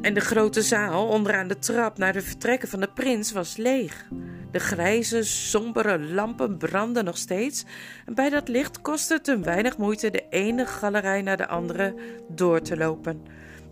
En 0.00 0.14
de 0.14 0.20
grote 0.20 0.62
zaal 0.62 1.08
onderaan 1.08 1.48
de 1.48 1.58
trap 1.58 1.98
naar 1.98 2.12
de 2.12 2.22
vertrekken 2.22 2.68
van 2.68 2.80
de 2.80 2.92
prins 2.94 3.32
was 3.32 3.56
leeg. 3.56 4.08
De 4.50 4.58
grijze, 4.58 5.22
sombere 5.22 5.98
lampen 5.98 6.58
brandden 6.58 7.04
nog 7.04 7.16
steeds 7.16 7.64
en 8.06 8.14
bij 8.14 8.30
dat 8.30 8.48
licht 8.48 8.80
kostte 8.80 9.14
het 9.14 9.28
een 9.28 9.42
weinig 9.42 9.76
moeite 9.76 10.10
de 10.10 10.26
ene 10.30 10.66
galerij 10.66 11.22
naar 11.22 11.36
de 11.36 11.46
andere 11.46 11.94
door 12.28 12.60
te 12.60 12.76
lopen 12.76 13.22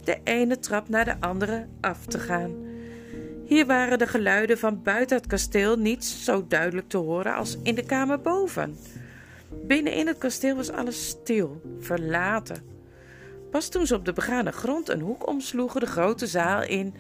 de 0.05 0.19
ene 0.25 0.59
trap 0.59 0.89
naar 0.89 1.05
de 1.05 1.21
andere 1.21 1.67
af 1.81 2.07
te 2.07 2.19
gaan. 2.19 2.55
Hier 3.45 3.67
waren 3.67 3.99
de 3.99 4.07
geluiden 4.07 4.59
van 4.59 4.83
buiten 4.83 5.17
het 5.17 5.27
kasteel 5.27 5.77
niet 5.77 6.05
zo 6.05 6.45
duidelijk 6.49 6.89
te 6.89 6.97
horen 6.97 7.35
als 7.35 7.59
in 7.63 7.75
de 7.75 7.85
kamer 7.85 8.21
boven. 8.21 8.77
Binnen 9.67 9.93
in 9.93 10.07
het 10.07 10.19
kasteel 10.19 10.57
was 10.57 10.71
alles 10.71 11.09
stil, 11.09 11.61
verlaten. 11.79 12.63
Pas 13.51 13.69
toen 13.69 13.87
ze 13.87 13.95
op 13.95 14.05
de 14.05 14.13
begane 14.13 14.53
grond 14.53 14.89
een 14.89 15.01
hoek 15.01 15.27
omsloegen 15.29 15.81
de 15.81 15.87
grote 15.87 16.27
zaal 16.27 16.63
in, 16.63 16.95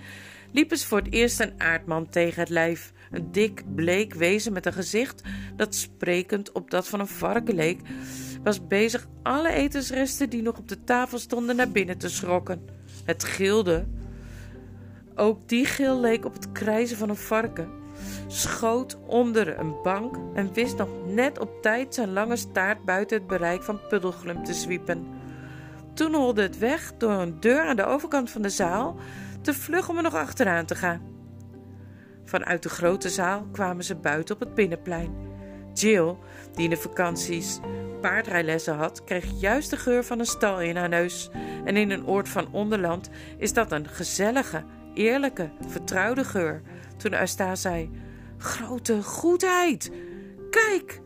liepen 0.52 0.78
ze 0.78 0.86
voor 0.86 0.98
het 0.98 1.12
eerst 1.12 1.40
een 1.40 1.60
aardman 1.60 2.08
tegen 2.08 2.40
het 2.40 2.50
lijf. 2.50 2.92
Een 3.10 3.32
dik, 3.32 3.62
bleek 3.74 4.14
wezen 4.14 4.52
met 4.52 4.66
een 4.66 4.72
gezicht 4.72 5.22
dat 5.56 5.74
sprekend 5.74 6.52
op 6.52 6.70
dat 6.70 6.88
van 6.88 7.00
een 7.00 7.06
varken 7.06 7.54
leek, 7.54 7.80
was 8.42 8.66
bezig 8.66 9.06
alle 9.22 9.52
etensresten 9.52 10.30
die 10.30 10.42
nog 10.42 10.58
op 10.58 10.68
de 10.68 10.84
tafel 10.84 11.18
stonden 11.18 11.56
naar 11.56 11.70
binnen 11.70 11.98
te 11.98 12.08
schrokken. 12.08 12.68
Het 13.04 13.24
gilde. 13.24 13.84
Ook 15.14 15.48
die 15.48 15.64
gil 15.64 16.00
leek 16.00 16.24
op 16.24 16.32
het 16.32 16.52
krijzen 16.52 16.96
van 16.96 17.08
een 17.08 17.16
varken. 17.16 17.68
Schoot 18.26 18.98
onder 19.06 19.58
een 19.58 19.74
bank 19.82 20.16
en 20.34 20.52
wist 20.52 20.76
nog 20.76 20.88
net 21.06 21.38
op 21.38 21.62
tijd 21.62 21.94
zijn 21.94 22.12
lange 22.12 22.36
staart 22.36 22.84
buiten 22.84 23.18
het 23.18 23.26
bereik 23.26 23.62
van 23.62 23.80
Puddelglum 23.88 24.44
te 24.44 24.54
zwiepen. 24.54 25.06
Toen 25.94 26.14
holde 26.14 26.42
het 26.42 26.58
weg 26.58 26.92
door 26.98 27.12
een 27.12 27.40
deur 27.40 27.64
aan 27.64 27.76
de 27.76 27.84
overkant 27.84 28.30
van 28.30 28.42
de 28.42 28.48
zaal, 28.48 28.96
te 29.40 29.54
vlug 29.54 29.88
om 29.88 29.96
er 29.96 30.02
nog 30.02 30.14
achteraan 30.14 30.64
te 30.64 30.74
gaan. 30.74 31.00
Vanuit 32.24 32.62
de 32.62 32.68
grote 32.68 33.08
zaal 33.08 33.46
kwamen 33.52 33.84
ze 33.84 33.94
buiten 33.94 34.34
op 34.34 34.40
het 34.40 34.54
binnenplein. 34.54 35.14
Jill, 35.74 36.16
die 36.54 36.64
in 36.64 36.70
de 36.70 36.76
vakanties 36.76 37.58
paardrijlessen 38.04 38.74
had, 38.74 39.04
kreeg 39.04 39.40
juist 39.40 39.70
de 39.70 39.76
geur 39.76 40.04
van 40.04 40.18
een 40.18 40.26
stal 40.26 40.60
in 40.60 40.76
haar 40.76 40.88
neus. 40.88 41.30
En 41.64 41.76
in 41.76 41.90
een 41.90 42.06
oord 42.06 42.28
van 42.28 42.52
Onderland 42.52 43.10
is 43.38 43.52
dat 43.52 43.72
een 43.72 43.88
gezellige, 43.88 44.64
eerlijke, 44.94 45.50
vertrouwde 45.68 46.24
geur. 46.24 46.62
Toen 46.96 47.14
Eustace 47.14 47.60
zei: 47.60 47.90
Grote 48.38 49.02
goedheid! 49.02 49.90
Kijk! 50.50 51.00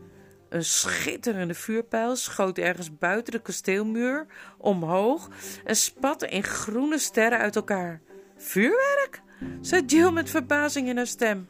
Een 0.49 0.63
schitterende 0.63 1.53
vuurpijl 1.53 2.15
schoot 2.15 2.57
ergens 2.57 2.97
buiten 2.97 3.33
de 3.33 3.41
kasteelmuur 3.41 4.25
omhoog 4.57 5.29
en 5.65 5.75
spatte 5.75 6.27
in 6.27 6.43
groene 6.43 6.97
sterren 6.97 7.39
uit 7.39 7.55
elkaar. 7.55 8.01
Vuurwerk? 8.37 9.21
zei 9.61 9.85
Jill 9.85 10.11
met 10.11 10.29
verbazing 10.29 10.87
in 10.87 10.97
haar 10.97 11.07
stem. 11.07 11.47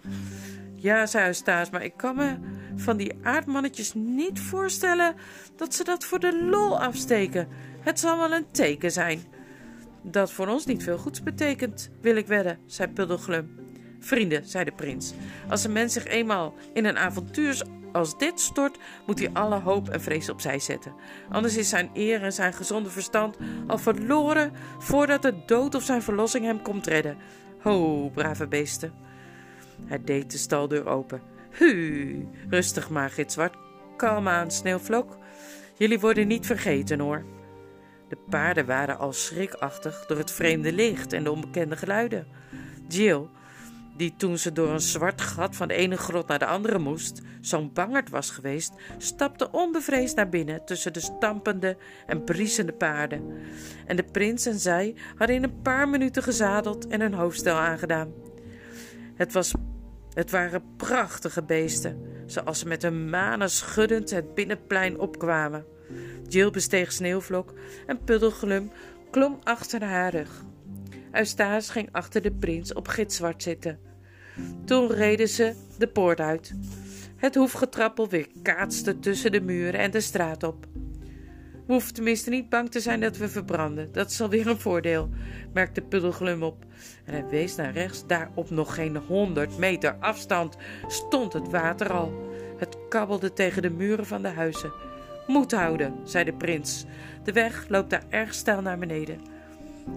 Ja, 0.75 1.05
zei 1.05 1.27
Eustace, 1.27 1.71
maar 1.71 1.83
ik 1.83 1.97
kan 1.97 2.15
me 2.15 2.37
van 2.79 2.97
die 2.97 3.13
aardmannetjes 3.23 3.93
niet 3.93 4.39
voorstellen 4.39 5.15
dat 5.55 5.73
ze 5.73 5.83
dat 5.83 6.05
voor 6.05 6.19
de 6.19 6.43
lol 6.43 6.81
afsteken. 6.81 7.47
Het 7.79 7.99
zal 7.99 8.17
wel 8.17 8.31
een 8.31 8.51
teken 8.51 8.91
zijn. 8.91 9.23
Dat 10.01 10.31
voor 10.31 10.47
ons 10.47 10.65
niet 10.65 10.83
veel 10.83 10.97
goeds 10.97 11.23
betekent, 11.23 11.89
wil 12.01 12.15
ik 12.15 12.27
wedden, 12.27 12.59
zei 12.65 12.91
Puddelglum. 12.91 13.57
Vrienden, 13.99 14.45
zei 14.45 14.63
de 14.63 14.71
prins, 14.71 15.13
als 15.49 15.63
een 15.63 15.71
mens 15.71 15.93
zich 15.93 16.05
eenmaal 16.05 16.53
in 16.73 16.85
een 16.85 16.97
avontuur 16.97 17.61
als 17.91 18.17
dit 18.17 18.39
stort, 18.39 18.77
moet 19.05 19.19
hij 19.19 19.29
alle 19.33 19.59
hoop 19.59 19.89
en 19.89 20.01
vrees 20.01 20.29
opzij 20.29 20.59
zetten. 20.59 20.93
Anders 21.29 21.57
is 21.57 21.69
zijn 21.69 21.89
eer 21.93 22.23
en 22.23 22.33
zijn 22.33 22.53
gezonde 22.53 22.89
verstand 22.89 23.37
al 23.67 23.77
verloren 23.77 24.51
voordat 24.77 25.21
de 25.21 25.43
dood 25.45 25.75
of 25.75 25.83
zijn 25.83 26.01
verlossing 26.01 26.45
hem 26.45 26.61
komt 26.61 26.87
redden. 26.87 27.17
Ho, 27.59 28.09
brave 28.09 28.47
beesten. 28.47 28.93
Hij 29.85 30.03
deed 30.03 30.31
de 30.31 30.37
staldeur 30.37 30.87
open. 30.87 31.21
Hu, 31.49 32.27
rustig 32.49 32.89
maar, 32.89 33.09
gitzwart. 33.09 33.55
Kalm 33.97 34.27
aan, 34.27 34.51
sneeuwvlok. 34.51 35.17
Jullie 35.77 35.99
worden 35.99 36.27
niet 36.27 36.45
vergeten 36.45 36.99
hoor. 36.99 37.25
De 38.09 38.17
paarden 38.29 38.65
waren 38.65 38.97
al 38.97 39.13
schrikachtig 39.13 40.05
door 40.05 40.17
het 40.17 40.31
vreemde 40.31 40.73
licht 40.73 41.13
en 41.13 41.23
de 41.23 41.31
onbekende 41.31 41.77
geluiden. 41.77 42.27
Jill, 42.87 43.27
die 43.97 44.13
toen 44.17 44.37
ze 44.37 44.51
door 44.51 44.69
een 44.69 44.81
zwart 44.81 45.21
gat 45.21 45.55
van 45.55 45.67
de 45.67 45.73
ene 45.73 45.97
grot 45.97 46.27
naar 46.27 46.39
de 46.39 46.45
andere 46.45 46.79
moest, 46.79 47.21
zo'n 47.41 47.73
bangerd 47.73 48.09
was 48.09 48.31
geweest, 48.31 48.73
stapte 48.97 49.51
onbevreesd 49.51 50.15
naar 50.15 50.29
binnen 50.29 50.65
tussen 50.65 50.93
de 50.93 50.99
stampende 50.99 51.77
en 52.05 52.23
briesende 52.23 52.73
paarden. 52.73 53.37
En 53.85 53.95
de 53.95 54.03
prins 54.03 54.45
en 54.45 54.59
zij 54.59 54.95
hadden 55.15 55.35
in 55.35 55.43
een 55.43 55.61
paar 55.61 55.89
minuten 55.89 56.23
gezadeld 56.23 56.87
en 56.87 57.01
hun 57.01 57.13
hoofdstel 57.13 57.55
aangedaan. 57.55 58.13
Het 59.15 59.33
was 59.33 59.53
het 60.19 60.31
waren 60.31 60.63
prachtige 60.77 61.43
beesten, 61.43 62.01
zoals 62.25 62.59
ze 62.59 62.67
met 62.67 62.81
hun 62.81 63.09
manen 63.09 63.49
schuddend 63.49 64.09
het 64.09 64.35
binnenplein 64.35 64.99
opkwamen. 64.99 65.65
Jill 66.27 66.49
besteeg 66.49 66.91
Sneeuwvlok 66.91 67.53
en 67.87 68.03
Puddelglum 68.03 68.71
klom 69.11 69.39
achter 69.43 69.83
haar 69.83 70.11
rug. 70.11 70.43
Eustace 71.11 71.71
ging 71.71 71.89
achter 71.91 72.21
de 72.21 72.31
prins 72.31 72.73
op 72.73 72.87
gitzwart 72.87 73.43
zitten. 73.43 73.79
Toen 74.65 74.91
reden 74.91 75.27
ze 75.27 75.55
de 75.77 75.87
poort 75.87 76.19
uit. 76.19 76.53
Het 77.15 77.35
hoefgetrappel 77.35 78.09
weer 78.09 78.27
kaatste 78.43 78.99
tussen 78.99 79.31
de 79.31 79.41
muren 79.41 79.79
en 79.79 79.91
de 79.91 80.01
straat 80.01 80.43
op. 80.43 80.65
We 81.69 81.75
hoeven 81.75 81.93
tenminste 81.93 82.29
niet 82.29 82.49
bang 82.49 82.71
te 82.71 82.79
zijn 82.79 82.99
dat 82.99 83.17
we 83.17 83.29
verbranden. 83.29 83.91
Dat 83.91 84.09
is 84.09 84.21
alweer 84.21 84.47
een 84.47 84.59
voordeel, 84.59 85.09
merkte 85.53 85.81
Puddelglum 85.81 86.43
op. 86.43 86.65
En 87.05 87.13
hij 87.13 87.25
wees 87.25 87.55
naar 87.55 87.71
rechts. 87.71 88.07
Daar 88.07 88.31
op 88.35 88.49
nog 88.49 88.75
geen 88.75 88.97
honderd 88.97 89.57
meter 89.57 89.95
afstand 89.99 90.57
stond 90.87 91.33
het 91.33 91.49
water 91.49 91.91
al. 91.91 92.31
Het 92.57 92.77
kabbelde 92.89 93.33
tegen 93.33 93.61
de 93.61 93.69
muren 93.69 94.05
van 94.05 94.21
de 94.21 94.27
huizen. 94.27 94.71
Moed 95.27 95.51
houden, 95.51 95.95
zei 96.03 96.23
de 96.23 96.33
prins. 96.33 96.85
De 97.23 97.31
weg 97.31 97.65
loopt 97.67 97.89
daar 97.89 98.05
erg 98.09 98.33
steil 98.33 98.61
naar 98.61 98.77
beneden. 98.77 99.21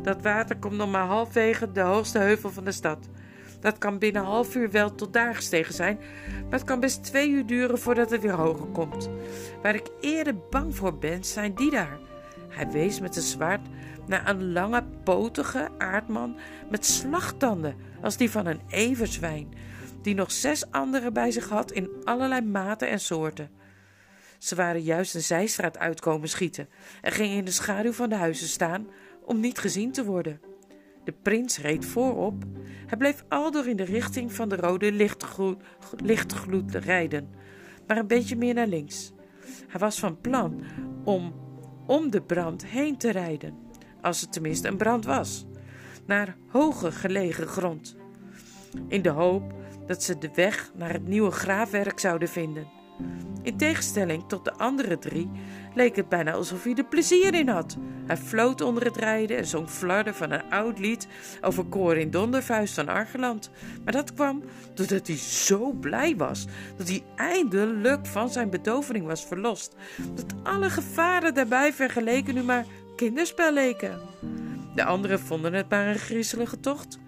Dat 0.03 0.23
water 0.23 0.57
komt 0.57 0.77
nog 0.77 0.91
maar 0.91 1.07
halfwege 1.07 1.73
de 1.73 1.81
hoogste 1.81 2.19
heuvel 2.19 2.51
van 2.51 2.65
de 2.65 2.73
stad. 2.73 3.09
Dat 3.63 3.79
kan 3.79 3.99
binnen 3.99 4.23
een 4.23 4.29
half 4.29 4.55
uur 4.55 4.71
wel 4.71 4.95
tot 4.95 5.13
daar 5.13 5.35
gestegen 5.35 5.75
zijn, 5.75 5.99
maar 6.43 6.59
het 6.59 6.65
kan 6.65 6.81
best 6.81 7.05
twee 7.05 7.31
uur 7.31 7.47
duren 7.47 7.79
voordat 7.79 8.11
het 8.11 8.21
weer 8.21 8.33
hoger 8.33 8.67
komt. 8.67 9.11
Waar 9.63 9.75
ik 9.75 9.91
eerder 10.01 10.35
bang 10.51 10.77
voor 10.77 10.99
ben, 10.99 11.25
zijn 11.25 11.55
die 11.55 11.71
daar. 11.71 11.99
Hij 12.49 12.71
wees 12.71 13.01
met 13.01 13.15
zijn 13.15 13.25
zwaard 13.27 13.69
naar 14.07 14.29
een 14.29 14.53
lange, 14.53 14.85
potige 15.05 15.69
aardman 15.79 16.37
met 16.71 16.87
slagtanden 16.87 17.77
als 18.01 18.17
die 18.17 18.31
van 18.31 18.47
een 18.47 18.61
everzwijn, 18.69 19.55
die 20.03 20.15
nog 20.15 20.33
zes 20.33 20.71
andere 20.71 21.13
bij 21.13 21.31
zich 21.31 21.49
had 21.49 21.73
in 21.73 21.91
allerlei 22.05 22.41
maten 22.41 22.89
en 22.89 23.01
soorten. 23.01 23.51
Ze 24.39 24.55
waren 24.55 24.83
juist 24.83 25.15
een 25.15 25.23
zijstraat 25.23 25.79
uitkomen 25.79 26.29
schieten 26.29 26.69
en 27.01 27.13
gingen 27.13 27.37
in 27.37 27.45
de 27.45 27.51
schaduw 27.51 27.93
van 27.93 28.09
de 28.09 28.15
huizen 28.15 28.49
staan 28.49 28.87
om 29.25 29.41
niet 29.41 29.59
gezien 29.59 29.93
te 29.93 30.05
worden. 30.05 30.52
De 31.05 31.13
prins 31.13 31.59
reed 31.59 31.85
voorop. 31.85 32.45
Hij 32.87 32.99
bleef 32.99 33.25
aldoor 33.29 33.67
in 33.67 33.77
de 33.77 33.85
richting 33.85 34.33
van 34.33 34.49
de 34.49 34.57
rode 34.57 34.93
lichtgloed, 35.97 36.75
rijden, 36.75 37.31
maar 37.87 37.97
een 37.97 38.07
beetje 38.07 38.37
meer 38.37 38.55
naar 38.55 38.67
links. 38.67 39.13
Hij 39.69 39.81
was 39.81 39.99
van 39.99 40.21
plan 40.21 40.63
om 41.05 41.41
om 41.87 42.11
de 42.11 42.23
brand 42.23 42.67
heen 42.67 42.97
te 42.97 43.11
rijden, 43.11 43.59
als 44.01 44.21
het 44.21 44.33
tenminste 44.33 44.69
een 44.69 44.77
brand 44.77 45.05
was, 45.05 45.47
naar 46.07 46.37
hoger 46.49 46.93
gelegen 46.93 47.47
grond, 47.47 47.97
in 48.89 49.03
de 49.03 49.09
hoop 49.09 49.55
dat 49.87 50.03
ze 50.03 50.19
de 50.19 50.31
weg 50.35 50.71
naar 50.75 50.93
het 50.93 51.07
nieuwe 51.07 51.31
graafwerk 51.31 51.99
zouden 51.99 52.29
vinden. 52.29 52.82
In 53.43 53.57
tegenstelling 53.57 54.25
tot 54.29 54.45
de 54.45 54.53
andere 54.53 54.99
drie 54.99 55.31
leek 55.75 55.97
het 55.97 56.09
bijna 56.09 56.33
alsof 56.33 56.65
hij 56.65 56.75
er 56.75 56.85
plezier 56.85 57.35
in 57.35 57.49
had. 57.49 57.77
Hij 58.07 58.17
floot 58.17 58.61
onder 58.61 58.85
het 58.85 58.97
rijden 58.97 59.37
en 59.37 59.47
zong 59.47 59.69
flarden 59.69 60.15
van 60.15 60.31
een 60.31 60.51
oud 60.51 60.79
lied 60.79 61.09
over 61.41 61.65
koor 61.65 61.97
in 61.97 62.11
dondervuist 62.11 62.75
van 62.75 62.89
Argeland. 62.89 63.51
Maar 63.85 63.93
dat 63.93 64.15
kwam 64.15 64.43
doordat 64.75 65.07
hij 65.07 65.17
zo 65.17 65.73
blij 65.73 66.17
was 66.17 66.47
dat 66.77 66.89
hij 66.89 67.03
eindelijk 67.17 68.07
van 68.07 68.29
zijn 68.29 68.51
bedovering 68.51 69.07
was 69.07 69.25
verlost. 69.25 69.75
Dat 70.15 70.35
alle 70.43 70.71
gevaren 70.71 71.35
daarbij 71.35 71.73
vergeleken 71.73 72.35
nu 72.35 72.43
maar 72.43 72.67
kinderspel 72.97 73.53
leken. 73.53 74.01
De 74.75 74.85
anderen 74.85 75.21
vonden 75.21 75.53
het 75.53 75.69
maar 75.69 75.87
een 75.87 75.99
griezelige 75.99 76.61
tocht. 76.61 76.99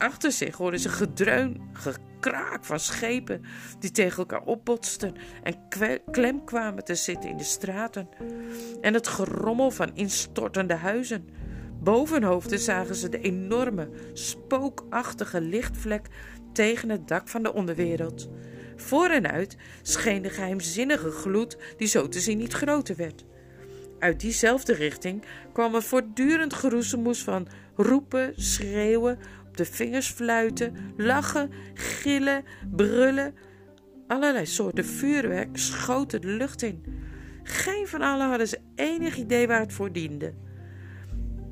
Achter 0.00 0.32
zich 0.32 0.56
hoorden 0.56 0.80
ze 0.80 0.88
gedreun, 0.88 1.60
gekraak 1.72 2.64
van 2.64 2.80
schepen 2.80 3.44
die 3.78 3.90
tegen 3.90 4.18
elkaar 4.18 4.42
opbotsten 4.42 5.14
en 5.42 5.54
klem 6.10 6.44
kwamen 6.44 6.84
te 6.84 6.94
zitten 6.94 7.30
in 7.30 7.36
de 7.36 7.44
straten. 7.44 8.08
En 8.80 8.94
het 8.94 9.08
gerommel 9.08 9.70
van 9.70 9.90
instortende 9.94 10.74
huizen. 10.74 11.28
Boven 11.82 12.22
hoofden 12.22 12.58
zagen 12.58 12.94
ze 12.94 13.08
de 13.08 13.20
enorme, 13.20 13.88
spookachtige 14.12 15.40
lichtvlek 15.40 16.06
tegen 16.52 16.88
het 16.88 17.08
dak 17.08 17.28
van 17.28 17.42
de 17.42 17.52
onderwereld. 17.52 18.28
Voor 18.76 19.08
en 19.08 19.30
uit 19.30 19.56
scheen 19.82 20.22
de 20.22 20.30
geheimzinnige 20.30 21.10
gloed 21.10 21.58
die 21.76 21.88
zo 21.88 22.08
te 22.08 22.20
zien 22.20 22.38
niet 22.38 22.52
groter 22.52 22.96
werd. 22.96 23.24
Uit 23.98 24.20
diezelfde 24.20 24.74
richting 24.74 25.24
kwam 25.52 25.74
een 25.74 25.82
voortdurend 25.82 26.54
geroezemoes 26.54 27.22
van 27.22 27.48
roepen, 27.76 28.32
schreeuwen, 28.36 29.18
de 29.60 29.66
vingers 29.66 30.08
fluiten, 30.08 30.76
lachen, 30.96 31.50
gillen, 31.74 32.44
brullen. 32.70 33.34
Allerlei 34.06 34.46
soorten 34.46 34.84
vuurwerk 34.84 35.48
schoten 35.52 36.20
de 36.20 36.28
lucht 36.28 36.62
in. 36.62 36.84
Geen 37.42 37.86
van 37.86 38.02
allen 38.02 38.28
hadden 38.28 38.48
ze 38.48 38.60
enig 38.74 39.16
idee 39.16 39.46
waar 39.46 39.60
het 39.60 39.72
voor 39.72 39.92
diende. 39.92 40.34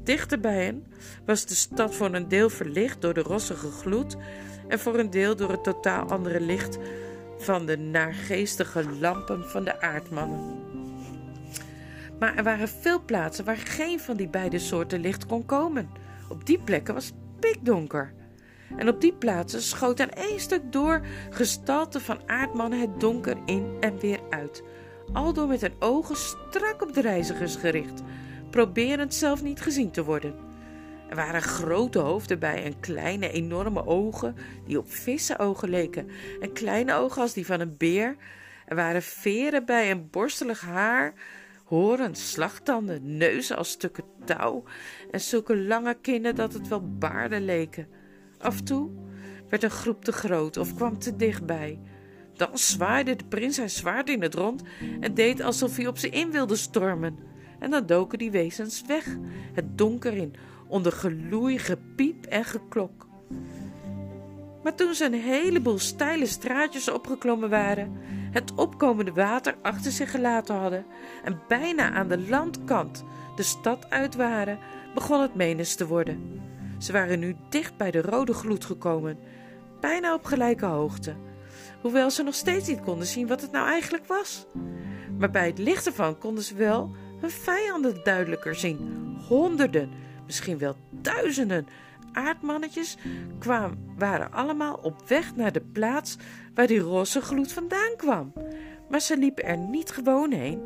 Dichter 0.05 0.41
bij 0.41 0.65
hen 0.65 0.87
was 1.25 1.47
de 1.47 1.55
stad 1.55 1.95
voor 1.95 2.15
een 2.15 2.29
deel 2.29 2.51
verlicht 2.51 3.01
door 3.01 3.15
de 3.15 3.21
rossige 3.21 3.71
gloed 3.71 4.17
en 4.69 4.79
voor 4.79 4.99
een 4.99 5.11
deel 5.11 5.37
door 5.37 5.51
het 5.51 5.65
totaal 5.65 6.11
andere 6.11 6.41
licht 6.41 6.79
van 7.39 7.67
de 7.67 7.77
naargeestige 7.77 8.85
lampen 9.01 9.51
van 9.51 9.65
de 9.65 9.81
aardmannen. 9.81 10.57
Maar 12.19 12.37
er 12.37 12.45
waren 12.45 12.69
veel 12.69 13.05
plaatsen 13.05 13.45
waar 13.45 13.57
geen 13.57 14.01
van 14.01 14.17
die 14.17 14.29
beide 14.29 14.59
soorten 14.59 15.01
licht 15.01 15.27
kon 15.27 15.47
komen. 15.47 15.89
Op 16.29 16.47
die 16.47 16.59
plekken 16.59 16.95
was 16.95 17.13
pikdonker. 17.41 18.13
En 18.77 18.89
op 18.89 19.01
die 19.01 19.13
plaatsen 19.13 19.63
schoot 19.63 20.01
aan 20.01 20.11
één 20.11 20.41
stuk 20.41 20.73
door 20.73 21.07
gestalte 21.31 22.01
van 22.01 22.21
aardmannen 22.27 22.81
het 22.81 23.01
donker 23.01 23.37
in 23.45 23.77
en 23.81 23.99
weer 23.99 24.21
uit. 24.31 24.63
Aldoor 25.13 25.47
met 25.47 25.61
hun 25.61 25.75
ogen 25.79 26.17
strak 26.17 26.83
op 26.83 26.95
de 26.95 27.01
reizigers 27.01 27.57
gericht, 27.57 28.03
proberend 28.51 29.15
zelf 29.15 29.43
niet 29.43 29.61
gezien 29.61 29.91
te 29.91 30.05
worden. 30.05 30.35
Er 31.09 31.17
waren 31.17 31.43
grote 31.43 31.99
hoofden 31.99 32.39
bij 32.39 32.65
en 32.65 32.81
kleine, 32.81 33.31
enorme 33.31 33.87
ogen 33.87 34.37
die 34.67 34.79
op 34.79 34.93
vissenogen 34.93 35.69
leken, 35.69 36.11
en 36.41 36.53
kleine 36.53 36.95
ogen 36.95 37.23
als 37.23 37.33
die 37.33 37.47
van 37.47 37.61
een 37.61 37.77
beer. 37.77 38.17
Er 38.67 38.77
waren 38.77 39.03
veren 39.03 39.65
bij 39.65 39.91
en 39.91 40.11
borstelig 40.11 40.61
haar 40.61 41.13
horen, 41.69 42.15
slagtanden, 42.15 43.17
neuzen 43.17 43.57
als 43.57 43.71
stukken 43.71 44.05
touw 44.25 44.63
en 45.11 45.21
zulke 45.21 45.57
lange 45.57 45.97
kinnen 46.01 46.35
dat 46.35 46.53
het 46.53 46.69
wel 46.69 46.99
baarden 46.99 47.45
leken. 47.45 47.89
Af 48.39 48.59
en 48.59 48.65
toe 48.65 48.91
werd 49.49 49.63
een 49.63 49.71
groep 49.71 50.05
te 50.05 50.13
groot 50.13 50.57
of 50.57 50.75
kwam 50.75 50.99
te 50.99 51.17
dichtbij. 51.17 51.81
Dan 52.35 52.59
zwaaide 52.59 53.17
de 53.17 53.25
prins 53.25 53.55
zijn 53.55 53.71
zwaard 53.71 54.09
in 54.09 54.23
het 54.23 54.35
rond 54.35 54.63
en 55.01 55.15
deed 55.15 55.43
alsof 55.43 55.77
hij 55.77 55.87
op 55.87 55.99
ze 55.99 56.09
in 56.09 56.31
wilde 56.31 56.57
stormen. 56.57 57.19
En 57.59 57.71
dan 57.71 57.87
doken 57.87 58.19
die 58.19 58.31
wezens 58.31 58.83
weg, 58.87 59.17
het 59.53 59.79
donker 59.79 60.15
in, 60.15 60.35
onder 60.69 60.93
geloei, 60.93 61.59
gepiep 61.59 62.27
en 62.27 62.45
geklok. 62.45 63.07
Maar 64.63 64.75
toen 64.75 64.95
ze 64.95 65.05
een 65.05 65.21
heleboel 65.21 65.79
steile 65.79 66.27
straatjes 66.27 66.91
opgeklommen 66.91 67.51
waren, 67.51 67.99
het 68.31 68.55
opkomende 68.55 69.13
water 69.13 69.57
achter 69.63 69.93
zich 69.93 70.11
gelaten 70.11 70.57
hadden 70.57 70.85
en 71.25 71.41
bijna 71.49 71.91
aan 71.91 72.09
de 72.09 72.29
landkant 72.29 73.05
de 73.37 73.43
stad 73.43 73.91
uit 73.91 74.15
waren, 74.15 74.59
begon 74.95 75.21
het 75.21 75.35
menens 75.35 75.75
te 75.75 75.87
worden. 75.87 76.43
Ze 76.79 76.93
waren 76.93 77.19
nu 77.19 77.37
dicht 77.49 77.77
bij 77.77 77.91
de 77.91 78.01
rode 78.01 78.33
gloed 78.33 78.65
gekomen, 78.65 79.19
bijna 79.81 80.15
op 80.15 80.25
gelijke 80.25 80.67
hoogte, 80.67 81.15
hoewel 81.81 82.11
ze 82.11 82.23
nog 82.23 82.35
steeds 82.35 82.69
niet 82.69 82.81
konden 82.81 83.07
zien 83.07 83.27
wat 83.27 83.41
het 83.41 83.53
nou 83.53 83.69
eigenlijk 83.69 84.07
was. 84.07 84.47
Maar 85.19 85.31
bij 85.31 85.47
het 85.47 85.59
licht 85.59 85.87
ervan 85.87 86.19
konden 86.19 86.45
ze 86.45 86.55
wel 86.55 86.95
hun 87.21 87.31
vijanden 87.31 88.01
duidelijker 88.05 88.55
zien. 88.55 89.07
Honderden, 89.29 89.91
misschien 90.27 90.59
wel 90.59 90.77
duizenden 90.91 91.67
aardmannetjes 92.13 92.97
kwamen, 93.39 93.95
waren 93.99 94.33
allemaal 94.33 94.75
op 94.75 95.09
weg 95.09 95.37
naar 95.37 95.53
de 95.53 95.63
plaats 95.73 96.17
waar 96.55 96.67
die 96.67 96.79
roze 96.79 97.21
gloed 97.21 97.53
vandaan 97.53 97.97
kwam. 97.97 98.33
Maar 98.89 99.01
ze 99.01 99.17
liepen 99.17 99.45
er 99.45 99.59
niet 99.59 99.91
gewoon 99.91 100.33
heen. 100.33 100.61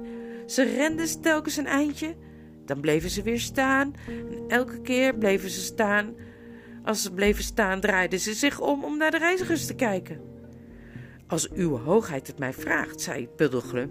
Ze 0.47 0.63
renden 0.63 1.21
telkens 1.21 1.57
een 1.57 1.67
eindje, 1.67 2.17
dan 2.65 2.81
bleven 2.81 3.11
ze 3.11 3.23
weer 3.23 3.41
staan 3.41 3.95
en 4.07 4.45
elke 4.49 4.81
keer 4.81 5.15
bleven 5.15 5.51
ze 5.51 5.61
staan. 5.61 6.15
Als 6.85 7.03
ze 7.03 7.13
bleven 7.13 7.45
staan, 7.45 7.81
draaiden 7.81 8.21
ze 8.21 8.35
zich 8.35 8.61
om 8.61 8.85
om 8.85 8.97
naar 8.97 9.11
de 9.11 9.19
reizigers 9.19 9.67
te 9.67 9.75
kijken. 9.75 10.21
Als 11.27 11.51
uw 11.51 11.79
hoogheid 11.79 12.27
het 12.27 12.39
mij 12.39 12.53
vraagt, 12.53 13.01
zei 13.01 13.29
Puddelglum, 13.29 13.91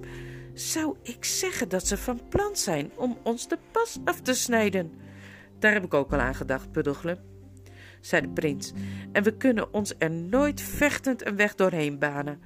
zou 0.54 0.96
ik 1.02 1.26
zeggen 1.26 1.70
dat 1.70 1.88
ze 1.88 1.98
van 1.98 2.22
plan 2.30 2.56
zijn 2.56 2.92
om 2.96 3.18
ons 3.24 3.48
de 3.48 3.58
pas 3.72 3.98
af 4.04 4.22
te 4.22 4.34
snijden. 4.34 4.92
Daar 5.60 5.74
heb 5.74 5.84
ik 5.84 5.94
ook 5.94 6.14
al 6.14 6.20
aan 6.20 6.36
gedacht, 6.36 6.72
zei 8.02 8.22
de 8.22 8.30
prins, 8.30 8.74
en 9.12 9.24
we 9.24 9.38
kunnen 9.38 9.74
ons 9.74 9.94
er 9.98 10.12
nooit 10.12 10.62
vechtend 10.62 11.26
een 11.26 11.36
weg 11.36 11.56
doorheen 11.56 12.00
banen. 12.00 12.40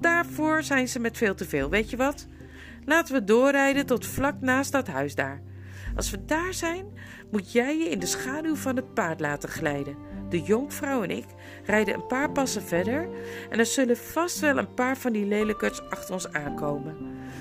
Daarvoor 0.00 0.62
zijn 0.62 0.88
ze 0.88 0.98
met 0.98 1.16
veel 1.16 1.34
te 1.34 1.44
veel, 1.44 1.70
weet 1.70 1.90
je 1.90 1.96
wat? 1.96 2.26
Laten 2.84 3.14
we 3.14 3.24
doorrijden 3.24 3.86
tot 3.86 4.06
vlak 4.06 4.40
naast 4.40 4.72
dat 4.72 4.86
huis 4.86 5.14
daar. 5.14 5.42
Als 5.96 6.10
we 6.10 6.24
daar 6.24 6.54
zijn, 6.54 6.86
moet 7.30 7.52
jij 7.52 7.78
je 7.78 7.90
in 7.90 7.98
de 7.98 8.06
schaduw 8.06 8.56
van 8.56 8.76
het 8.76 8.94
paard 8.94 9.20
laten 9.20 9.48
glijden. 9.48 9.96
De 10.28 10.40
jonkvrouw 10.40 11.02
en 11.02 11.10
ik 11.10 11.26
rijden 11.64 11.94
een 11.94 12.06
paar 12.06 12.32
passen 12.32 12.62
verder 12.62 13.08
en 13.50 13.58
er 13.58 13.66
zullen 13.66 13.96
vast 13.96 14.40
wel 14.40 14.58
een 14.58 14.74
paar 14.74 14.96
van 14.96 15.12
die 15.12 15.26
lelijkerts 15.26 15.82
achter 15.90 16.14
ons 16.14 16.32
aankomen. 16.32 16.96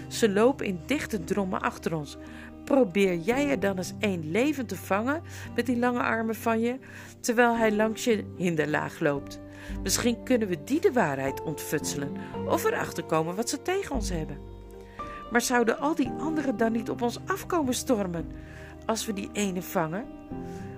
Ze 0.07 0.29
lopen 0.29 0.65
in 0.65 0.79
dichte 0.85 1.23
drommen 1.23 1.61
achter 1.61 1.95
ons, 1.95 2.17
Probeer 2.65 3.17
jij 3.17 3.49
er 3.49 3.59
dan 3.59 3.77
eens 3.77 3.93
één 3.99 4.31
levend 4.31 4.67
te 4.67 4.75
vangen 4.75 5.21
met 5.55 5.65
die 5.65 5.77
lange 5.77 6.01
armen 6.01 6.35
van 6.35 6.59
je, 6.59 6.79
terwijl 7.19 7.57
hij 7.57 7.71
langs 7.71 8.03
je 8.03 8.23
hinderlaag 8.37 8.99
loopt. 8.99 9.39
Misschien 9.83 10.23
kunnen 10.23 10.47
we 10.47 10.63
die 10.63 10.81
de 10.81 10.91
waarheid 10.91 11.41
ontfutselen 11.41 12.11
of 12.47 12.63
erachter 12.63 13.03
komen 13.03 13.35
wat 13.35 13.49
ze 13.49 13.61
tegen 13.61 13.95
ons 13.95 14.09
hebben. 14.09 14.37
Maar 15.31 15.41
zouden 15.41 15.79
al 15.79 15.95
die 15.95 16.11
anderen 16.19 16.57
dan 16.57 16.71
niet 16.71 16.89
op 16.89 17.01
ons 17.01 17.19
afkomen 17.25 17.73
stormen 17.73 18.31
als 18.85 19.05
we 19.05 19.13
die 19.13 19.29
ene 19.33 19.61
vangen? 19.61 20.05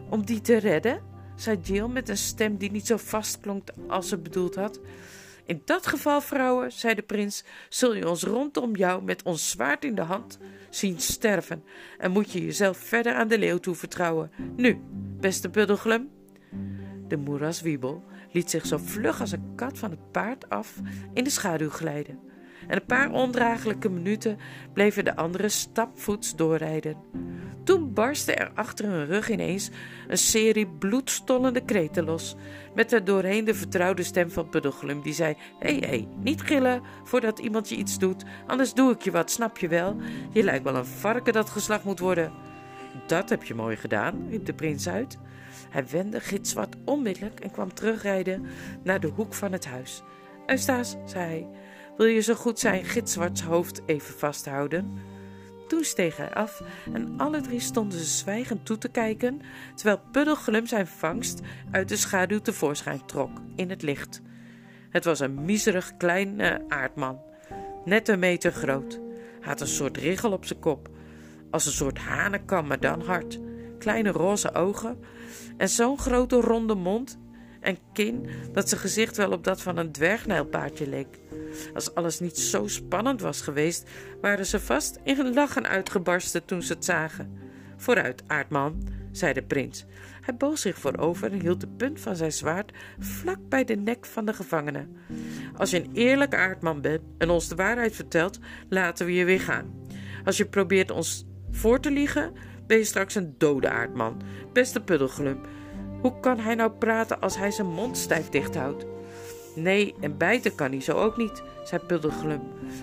Om 0.10 0.26
die 0.26 0.42
te 0.42 0.58
redden, 0.58 1.02
zei 1.36 1.60
Jill 1.62 1.88
met 1.88 2.10
een 2.10 2.18
stem 2.18 2.58
die 2.58 2.72
niet 2.72 2.88
zo 2.88 2.98
vast 2.98 3.40
klonk 3.40 3.70
als 3.88 4.10
ze 4.10 4.18
bedoeld 4.18 4.56
had. 4.56 4.80
In 5.46 5.62
dat 5.66 5.88
geval, 5.88 6.22
vrouwen, 6.22 6.72
zei 6.72 6.94
de 6.94 7.02
prins, 7.02 7.44
zul 7.70 7.96
je 7.96 8.10
ons 8.10 8.24
rondom 8.24 8.76
jou 8.76 9.04
met 9.04 9.24
ons 9.24 9.50
zwaard 9.50 9.86
in 9.86 9.96
de 9.96 10.02
hand 10.02 10.38
zien 10.70 11.00
sterven 11.00 11.64
en 11.98 12.12
moet 12.12 12.32
je 12.32 12.46
jezelf 12.46 12.78
verder 12.78 13.14
aan 13.14 13.28
de 13.28 13.38
leeuw 13.38 13.58
toevertrouwen. 13.58 14.32
Nu, 14.56 14.80
beste 15.20 15.50
Buddelglum. 15.50 16.10
De 17.08 17.18
moeraswiebel 17.18 18.04
liet 18.32 18.50
zich 18.50 18.66
zo 18.66 18.78
vlug 18.78 19.20
als 19.20 19.32
een 19.32 19.54
kat 19.56 19.78
van 19.78 19.92
het 19.92 20.12
paard 20.12 20.50
af 20.50 20.76
in 21.14 21.24
de 21.24 21.30
schaduw 21.30 21.70
glijden. 21.70 22.20
En 22.68 22.76
een 22.76 22.86
paar 22.86 23.12
ondraaglijke 23.12 23.90
minuten 23.90 24.38
bleven 24.74 25.06
de 25.06 25.16
anderen 25.16 25.52
stapvoets 25.52 26.36
doorrijden. 26.36 26.98
Toen 27.64 27.94
barstte 27.94 28.34
er 28.34 28.52
achter 28.54 28.86
hun 28.86 29.06
rug 29.06 29.30
ineens 29.30 29.70
een 30.08 30.18
serie 30.18 30.68
bloedstollende 30.68 31.66
kreten 31.66 32.04
los, 32.04 32.36
met 32.76 32.94
er 32.94 33.04
doorheen 33.04 33.46
de 33.46 33.54
vertrouwde 33.54 34.04
stem 34.04 34.32
van 34.32 34.50
Puddelglum, 34.50 35.02
die 35.02 35.14
zei: 35.14 35.36
Hé, 35.60 35.70
hey, 35.70 35.80
hé, 35.80 35.88
hey, 35.88 36.08
niet 36.18 36.42
gillen 36.42 36.82
voordat 37.04 37.40
iemand 37.40 37.70
je 37.70 37.76
iets 37.76 38.00
doet, 38.00 38.24
anders 38.48 38.74
doe 38.74 38.92
ik 38.92 39.02
je 39.02 39.12
wat, 39.12 39.32
snap 39.32 39.58
je 39.58 39.68
wel? 39.68 39.96
Je 40.32 40.44
lijkt 40.44 40.64
wel 40.64 40.76
een 40.76 40.86
varken 40.86 41.34
dat 41.34 41.50
geslacht 41.50 41.84
moet 41.84 42.00
worden. 42.00 42.32
Dat 43.08 43.30
heb 43.30 43.44
je 43.44 43.56
mooi 43.56 43.76
gedaan, 43.76 44.28
riep 44.30 44.46
de 44.46 44.54
prins 44.54 44.90
uit. 44.90 45.18
Hij 45.70 45.88
wendde 45.88 46.20
gitzwart 46.20 46.76
onmiddellijk 46.86 47.40
en 47.40 47.52
kwam 47.52 47.74
terugrijden 47.74 48.46
naar 48.84 49.00
de 49.00 49.08
hoek 49.08 49.34
van 49.34 49.52
het 49.52 49.66
huis. 49.66 50.04
Eustace, 50.46 50.98
zei 51.06 51.26
hij, 51.26 51.48
wil 51.98 52.06
je 52.06 52.22
zo 52.22 52.34
goed 52.34 52.60
zijn 52.60 52.84
gitzwarts 52.84 53.42
hoofd 53.42 53.82
even 53.86 54.14
vasthouden? 54.14 54.94
Toen 55.68 55.84
steeg 55.84 56.18
hij 56.18 56.34
af 56.34 56.62
en 56.94 57.14
alle 57.18 57.42
drie 57.42 57.60
stonden 57.60 58.00
ze 58.00 58.06
zwijgend 58.06 58.66
toe 58.66 58.78
te 58.78 58.88
kijken, 58.88 59.42
terwijl 59.76 60.02
Puddelglum 60.12 60.66
zijn 60.66 60.88
vangst 60.88 61.40
uit 61.72 61.90
de 61.90 61.96
schaduw 61.96 62.40
tevoorschijn 62.40 63.06
trok 63.06 63.42
in 63.56 63.70
het 63.70 63.82
licht. 63.82 64.22
Het 64.90 65.06
was 65.06 65.20
een 65.20 65.46
miserig 65.46 65.98
kleine 65.98 66.62
aardman, 66.68 67.20
net 67.86 68.08
een 68.08 68.20
meter 68.20 68.52
groot. 68.52 68.94
Hij 69.40 69.50
had 69.50 69.62
een 69.62 69.68
soort 69.68 69.98
richel 69.98 70.32
op 70.32 70.46
zijn 70.46 70.60
kop, 70.60 70.90
als 71.52 71.66
een 71.66 71.72
soort 71.72 71.98
hanenkam, 71.98 72.68
maar 72.68 72.80
dan 72.80 73.02
hard. 73.02 73.40
Kleine 73.80 74.12
roze 74.12 74.54
ogen 74.54 75.00
en 75.58 75.70
zo'n 75.70 76.00
grote 76.00 76.42
ronde 76.42 76.76
mond 76.76 77.18
en 77.66 77.78
kin 77.94 78.30
dat 78.52 78.70
zijn 78.70 78.82
gezicht 78.82 79.18
wel 79.18 79.32
op 79.32 79.44
dat 79.44 79.62
van 79.62 79.78
een 79.78 79.92
dwergnijlpaardje 79.92 80.90
leek. 80.90 81.20
Als 81.74 81.96
alles 81.96 82.20
niet 82.20 82.38
zo 82.38 82.68
spannend 82.68 83.22
was 83.22 83.42
geweest, 83.42 83.90
waren 84.22 84.46
ze 84.46 84.60
vast 84.60 85.00
in 85.04 85.34
lachen 85.34 85.68
uitgebarsten 85.68 86.46
toen 86.46 86.62
ze 86.62 86.74
het 86.74 86.86
zagen. 86.86 87.38
Vooruit, 87.78 88.24
aardman, 88.28 88.88
zei 89.12 89.34
de 89.34 89.44
prins. 89.44 89.86
Hij 90.22 90.36
boog 90.36 90.58
zich 90.58 90.78
voorover 90.78 91.32
en 91.32 91.42
hield 91.42 91.62
de 91.62 91.68
punt 91.68 92.00
van 92.00 92.16
zijn 92.16 92.32
zwaard 92.32 92.72
vlak 93.00 93.50
bij 93.50 93.64
de 93.64 93.76
nek 93.76 94.06
van 94.06 94.26
de 94.26 94.34
gevangene. 94.34 94.88
Als 95.58 95.70
je 95.70 95.84
een 95.84 95.92
eerlijke 95.94 96.36
aardman 96.36 96.82
bent 96.82 97.02
en 97.18 97.30
ons 97.30 97.48
de 97.48 97.56
waarheid 97.56 97.96
vertelt, 97.96 98.40
laten 98.70 99.06
we 99.06 99.14
je 99.14 99.26
weer 99.26 99.42
gaan. 99.42 99.74
Als 100.24 100.38
je 100.38 100.46
probeert 100.46 100.92
ons 100.92 101.26
voor 101.52 101.80
te 101.80 101.92
liegen, 101.92 102.34
ben 102.68 102.78
je 102.78 102.84
straks 102.84 103.16
een 103.16 103.36
dode 103.38 103.70
aardman. 103.70 104.22
Beste 104.54 104.82
puddelglum, 104.82 105.40
hoe 106.06 106.20
kan 106.20 106.40
hij 106.40 106.56
nou 106.56 106.72
praten 106.72 107.22
als 107.22 107.38
hij 107.38 107.52
zijn 107.52 107.68
mond 107.68 107.98
stijf 107.98 108.30
dicht 108.30 108.56
houdt? 108.56 108.86
Nee, 109.56 109.96
en 110.00 110.18
bijten 110.18 110.56
kan 110.56 110.72
hij 110.72 110.82
zo 110.82 110.92
ook 110.92 111.18
niet, 111.18 111.44
zei 111.64 111.82
Puddelglum. 111.82 112.42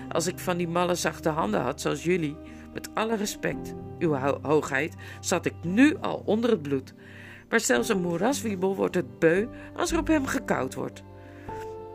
Als 0.09 0.27
ik 0.27 0.39
van 0.39 0.57
die 0.57 0.67
malle 0.67 0.95
zachte 0.95 1.29
handen 1.29 1.61
had, 1.61 1.81
zoals 1.81 2.03
jullie, 2.03 2.37
met 2.73 2.89
alle 2.93 3.15
respect, 3.15 3.73
uw 3.99 4.15
hoogheid, 4.41 4.95
zat 5.19 5.45
ik 5.45 5.53
nu 5.61 5.97
al 6.01 6.21
onder 6.25 6.49
het 6.49 6.61
bloed. 6.61 6.93
Maar 7.49 7.59
zelfs 7.59 7.89
een 7.89 8.01
moeraswiebel 8.01 8.75
wordt 8.75 8.95
het 8.95 9.19
beu 9.19 9.47
als 9.75 9.91
er 9.91 9.99
op 9.99 10.07
hem 10.07 10.25
gekoud 10.25 10.73
wordt. 10.73 11.03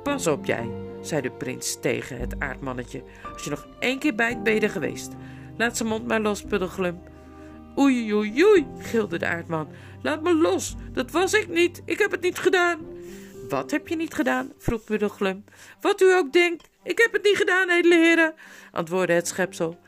Pas 0.03 0.27
op 0.27 0.45
jij, 0.45 0.71
zei 1.01 1.21
de 1.21 1.31
prins 1.31 1.81
tegen 1.81 2.19
het 2.19 2.41
aardmannetje. 2.41 3.03
Als 3.33 3.45
je 3.45 3.51
nog 3.51 3.67
één 3.79 3.99
keer 3.99 4.15
bijt, 4.15 4.43
ben 4.43 4.55
je 4.55 4.61
er 4.61 4.71
geweest. 4.71 5.13
Laat 5.57 5.77
zijn 5.77 5.89
mond 5.89 6.07
maar 6.07 6.21
los, 6.21 6.43
Puddelglum. 6.43 7.01
Oei, 7.79 8.15
oei, 8.15 8.45
oei, 8.45 8.67
gilde 8.79 9.19
de 9.19 9.27
aardman. 9.27 9.69
Laat 10.03 10.23
me 10.23 10.35
los, 10.35 10.77
dat 10.93 11.11
was 11.11 11.33
ik 11.33 11.49
niet, 11.49 11.83
ik 11.85 11.99
heb 11.99 12.11
het 12.11 12.21
niet 12.21 12.39
gedaan. 12.39 12.79
Wat 13.49 13.71
heb 13.71 13.89
je 13.89 13.97
niet 13.97 14.15
gedaan? 14.15 14.53
vroeg 14.59 14.85
Puddelglum. 14.85 15.45
Wat 15.81 16.01
u 16.01 16.13
ook 16.13 16.33
denkt, 16.33 16.69
ik 16.83 16.99
heb 16.99 17.13
het 17.13 17.23
niet 17.23 17.37
gedaan, 17.37 17.71
edele 17.71 17.95
heren, 17.95 18.35
antwoordde 18.71 19.13
het 19.13 19.29
schepsel. 19.29 19.79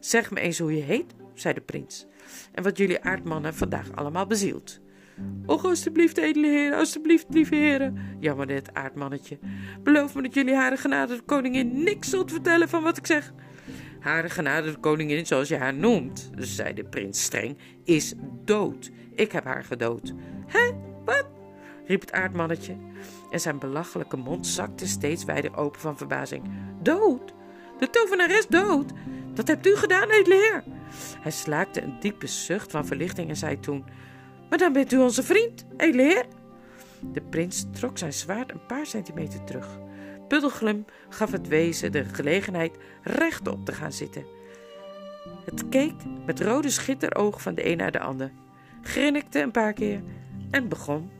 Zeg 0.00 0.30
me 0.30 0.40
eens 0.40 0.58
hoe 0.58 0.76
je 0.76 0.82
heet, 0.82 1.14
zei 1.34 1.54
de 1.54 1.60
prins, 1.60 2.06
en 2.52 2.62
wat 2.62 2.78
jullie 2.78 3.00
aardmannen 3.00 3.54
vandaag 3.54 3.86
allemaal 3.94 4.26
bezielt. 4.26 4.80
Och, 5.46 5.64
alstublieft, 5.64 6.16
edele 6.16 6.46
heren, 6.46 6.78
alstublieft, 6.78 7.26
lieve 7.28 7.54
heren, 7.54 8.16
jammerde 8.18 8.52
het 8.52 8.74
aardmannetje. 8.74 9.38
Beloof 9.82 10.14
me 10.14 10.22
dat 10.22 10.34
jullie 10.34 10.54
hare 10.54 10.76
genade 10.76 11.16
de 11.16 11.22
koningin 11.22 11.82
niks 11.82 12.10
zult 12.10 12.30
vertellen 12.30 12.68
van 12.68 12.82
wat 12.82 12.96
ik 12.96 13.06
zeg. 13.06 13.32
Hare 14.00 14.30
genade 14.30 14.72
de 14.72 14.78
koningin, 14.78 15.26
zoals 15.26 15.48
je 15.48 15.56
haar 15.56 15.74
noemt, 15.74 16.30
zei 16.36 16.74
de 16.74 16.84
prins 16.84 17.22
streng, 17.22 17.58
is 17.84 18.14
dood. 18.44 18.90
Ik 19.14 19.32
heb 19.32 19.44
haar 19.44 19.64
gedood. 19.64 20.12
Hè? 20.46 20.70
Wat? 21.04 21.26
riep 21.86 22.00
het 22.00 22.12
aardmannetje. 22.12 22.76
En 23.30 23.40
zijn 23.40 23.58
belachelijke 23.58 24.16
mond 24.16 24.46
zakte 24.46 24.86
steeds 24.86 25.24
wijder 25.24 25.56
open 25.56 25.80
van 25.80 25.96
verbazing. 25.96 26.50
Dood? 26.82 27.34
De 27.78 27.90
tovenares 27.90 28.46
dood? 28.46 28.92
Dat 29.34 29.48
hebt 29.48 29.66
u 29.66 29.76
gedaan, 29.76 30.10
edele. 30.10 30.62
Hij 31.20 31.32
slaakte 31.32 31.82
een 31.82 32.00
diepe 32.00 32.26
zucht 32.26 32.70
van 32.70 32.86
verlichting 32.86 33.28
en 33.28 33.36
zei 33.36 33.60
toen... 33.60 33.84
Maar 34.48 34.58
dan 34.58 34.72
bent 34.72 34.92
u 34.92 34.98
onze 34.98 35.22
vriend, 35.22 35.66
edele. 35.76 36.24
De 37.00 37.20
prins 37.20 37.66
trok 37.72 37.98
zijn 37.98 38.12
zwaard 38.12 38.50
een 38.50 38.66
paar 38.66 38.86
centimeter 38.86 39.44
terug. 39.44 39.78
Puddelglum 40.30 40.84
gaf 41.08 41.30
het 41.30 41.48
wezen 41.48 41.92
de 41.92 42.04
gelegenheid 42.04 42.76
rechtop 43.02 43.64
te 43.64 43.72
gaan 43.72 43.92
zitten. 43.92 44.24
Het 45.44 45.68
keek 45.68 45.94
met 46.26 46.40
rode 46.40 46.70
schitteroog 46.70 47.42
van 47.42 47.54
de 47.54 47.70
een 47.70 47.76
naar 47.76 47.92
de 47.92 48.00
ander, 48.00 48.30
grinnikte 48.82 49.40
een 49.40 49.50
paar 49.50 49.72
keer 49.72 50.02
en 50.50 50.68
begon. 50.68 51.10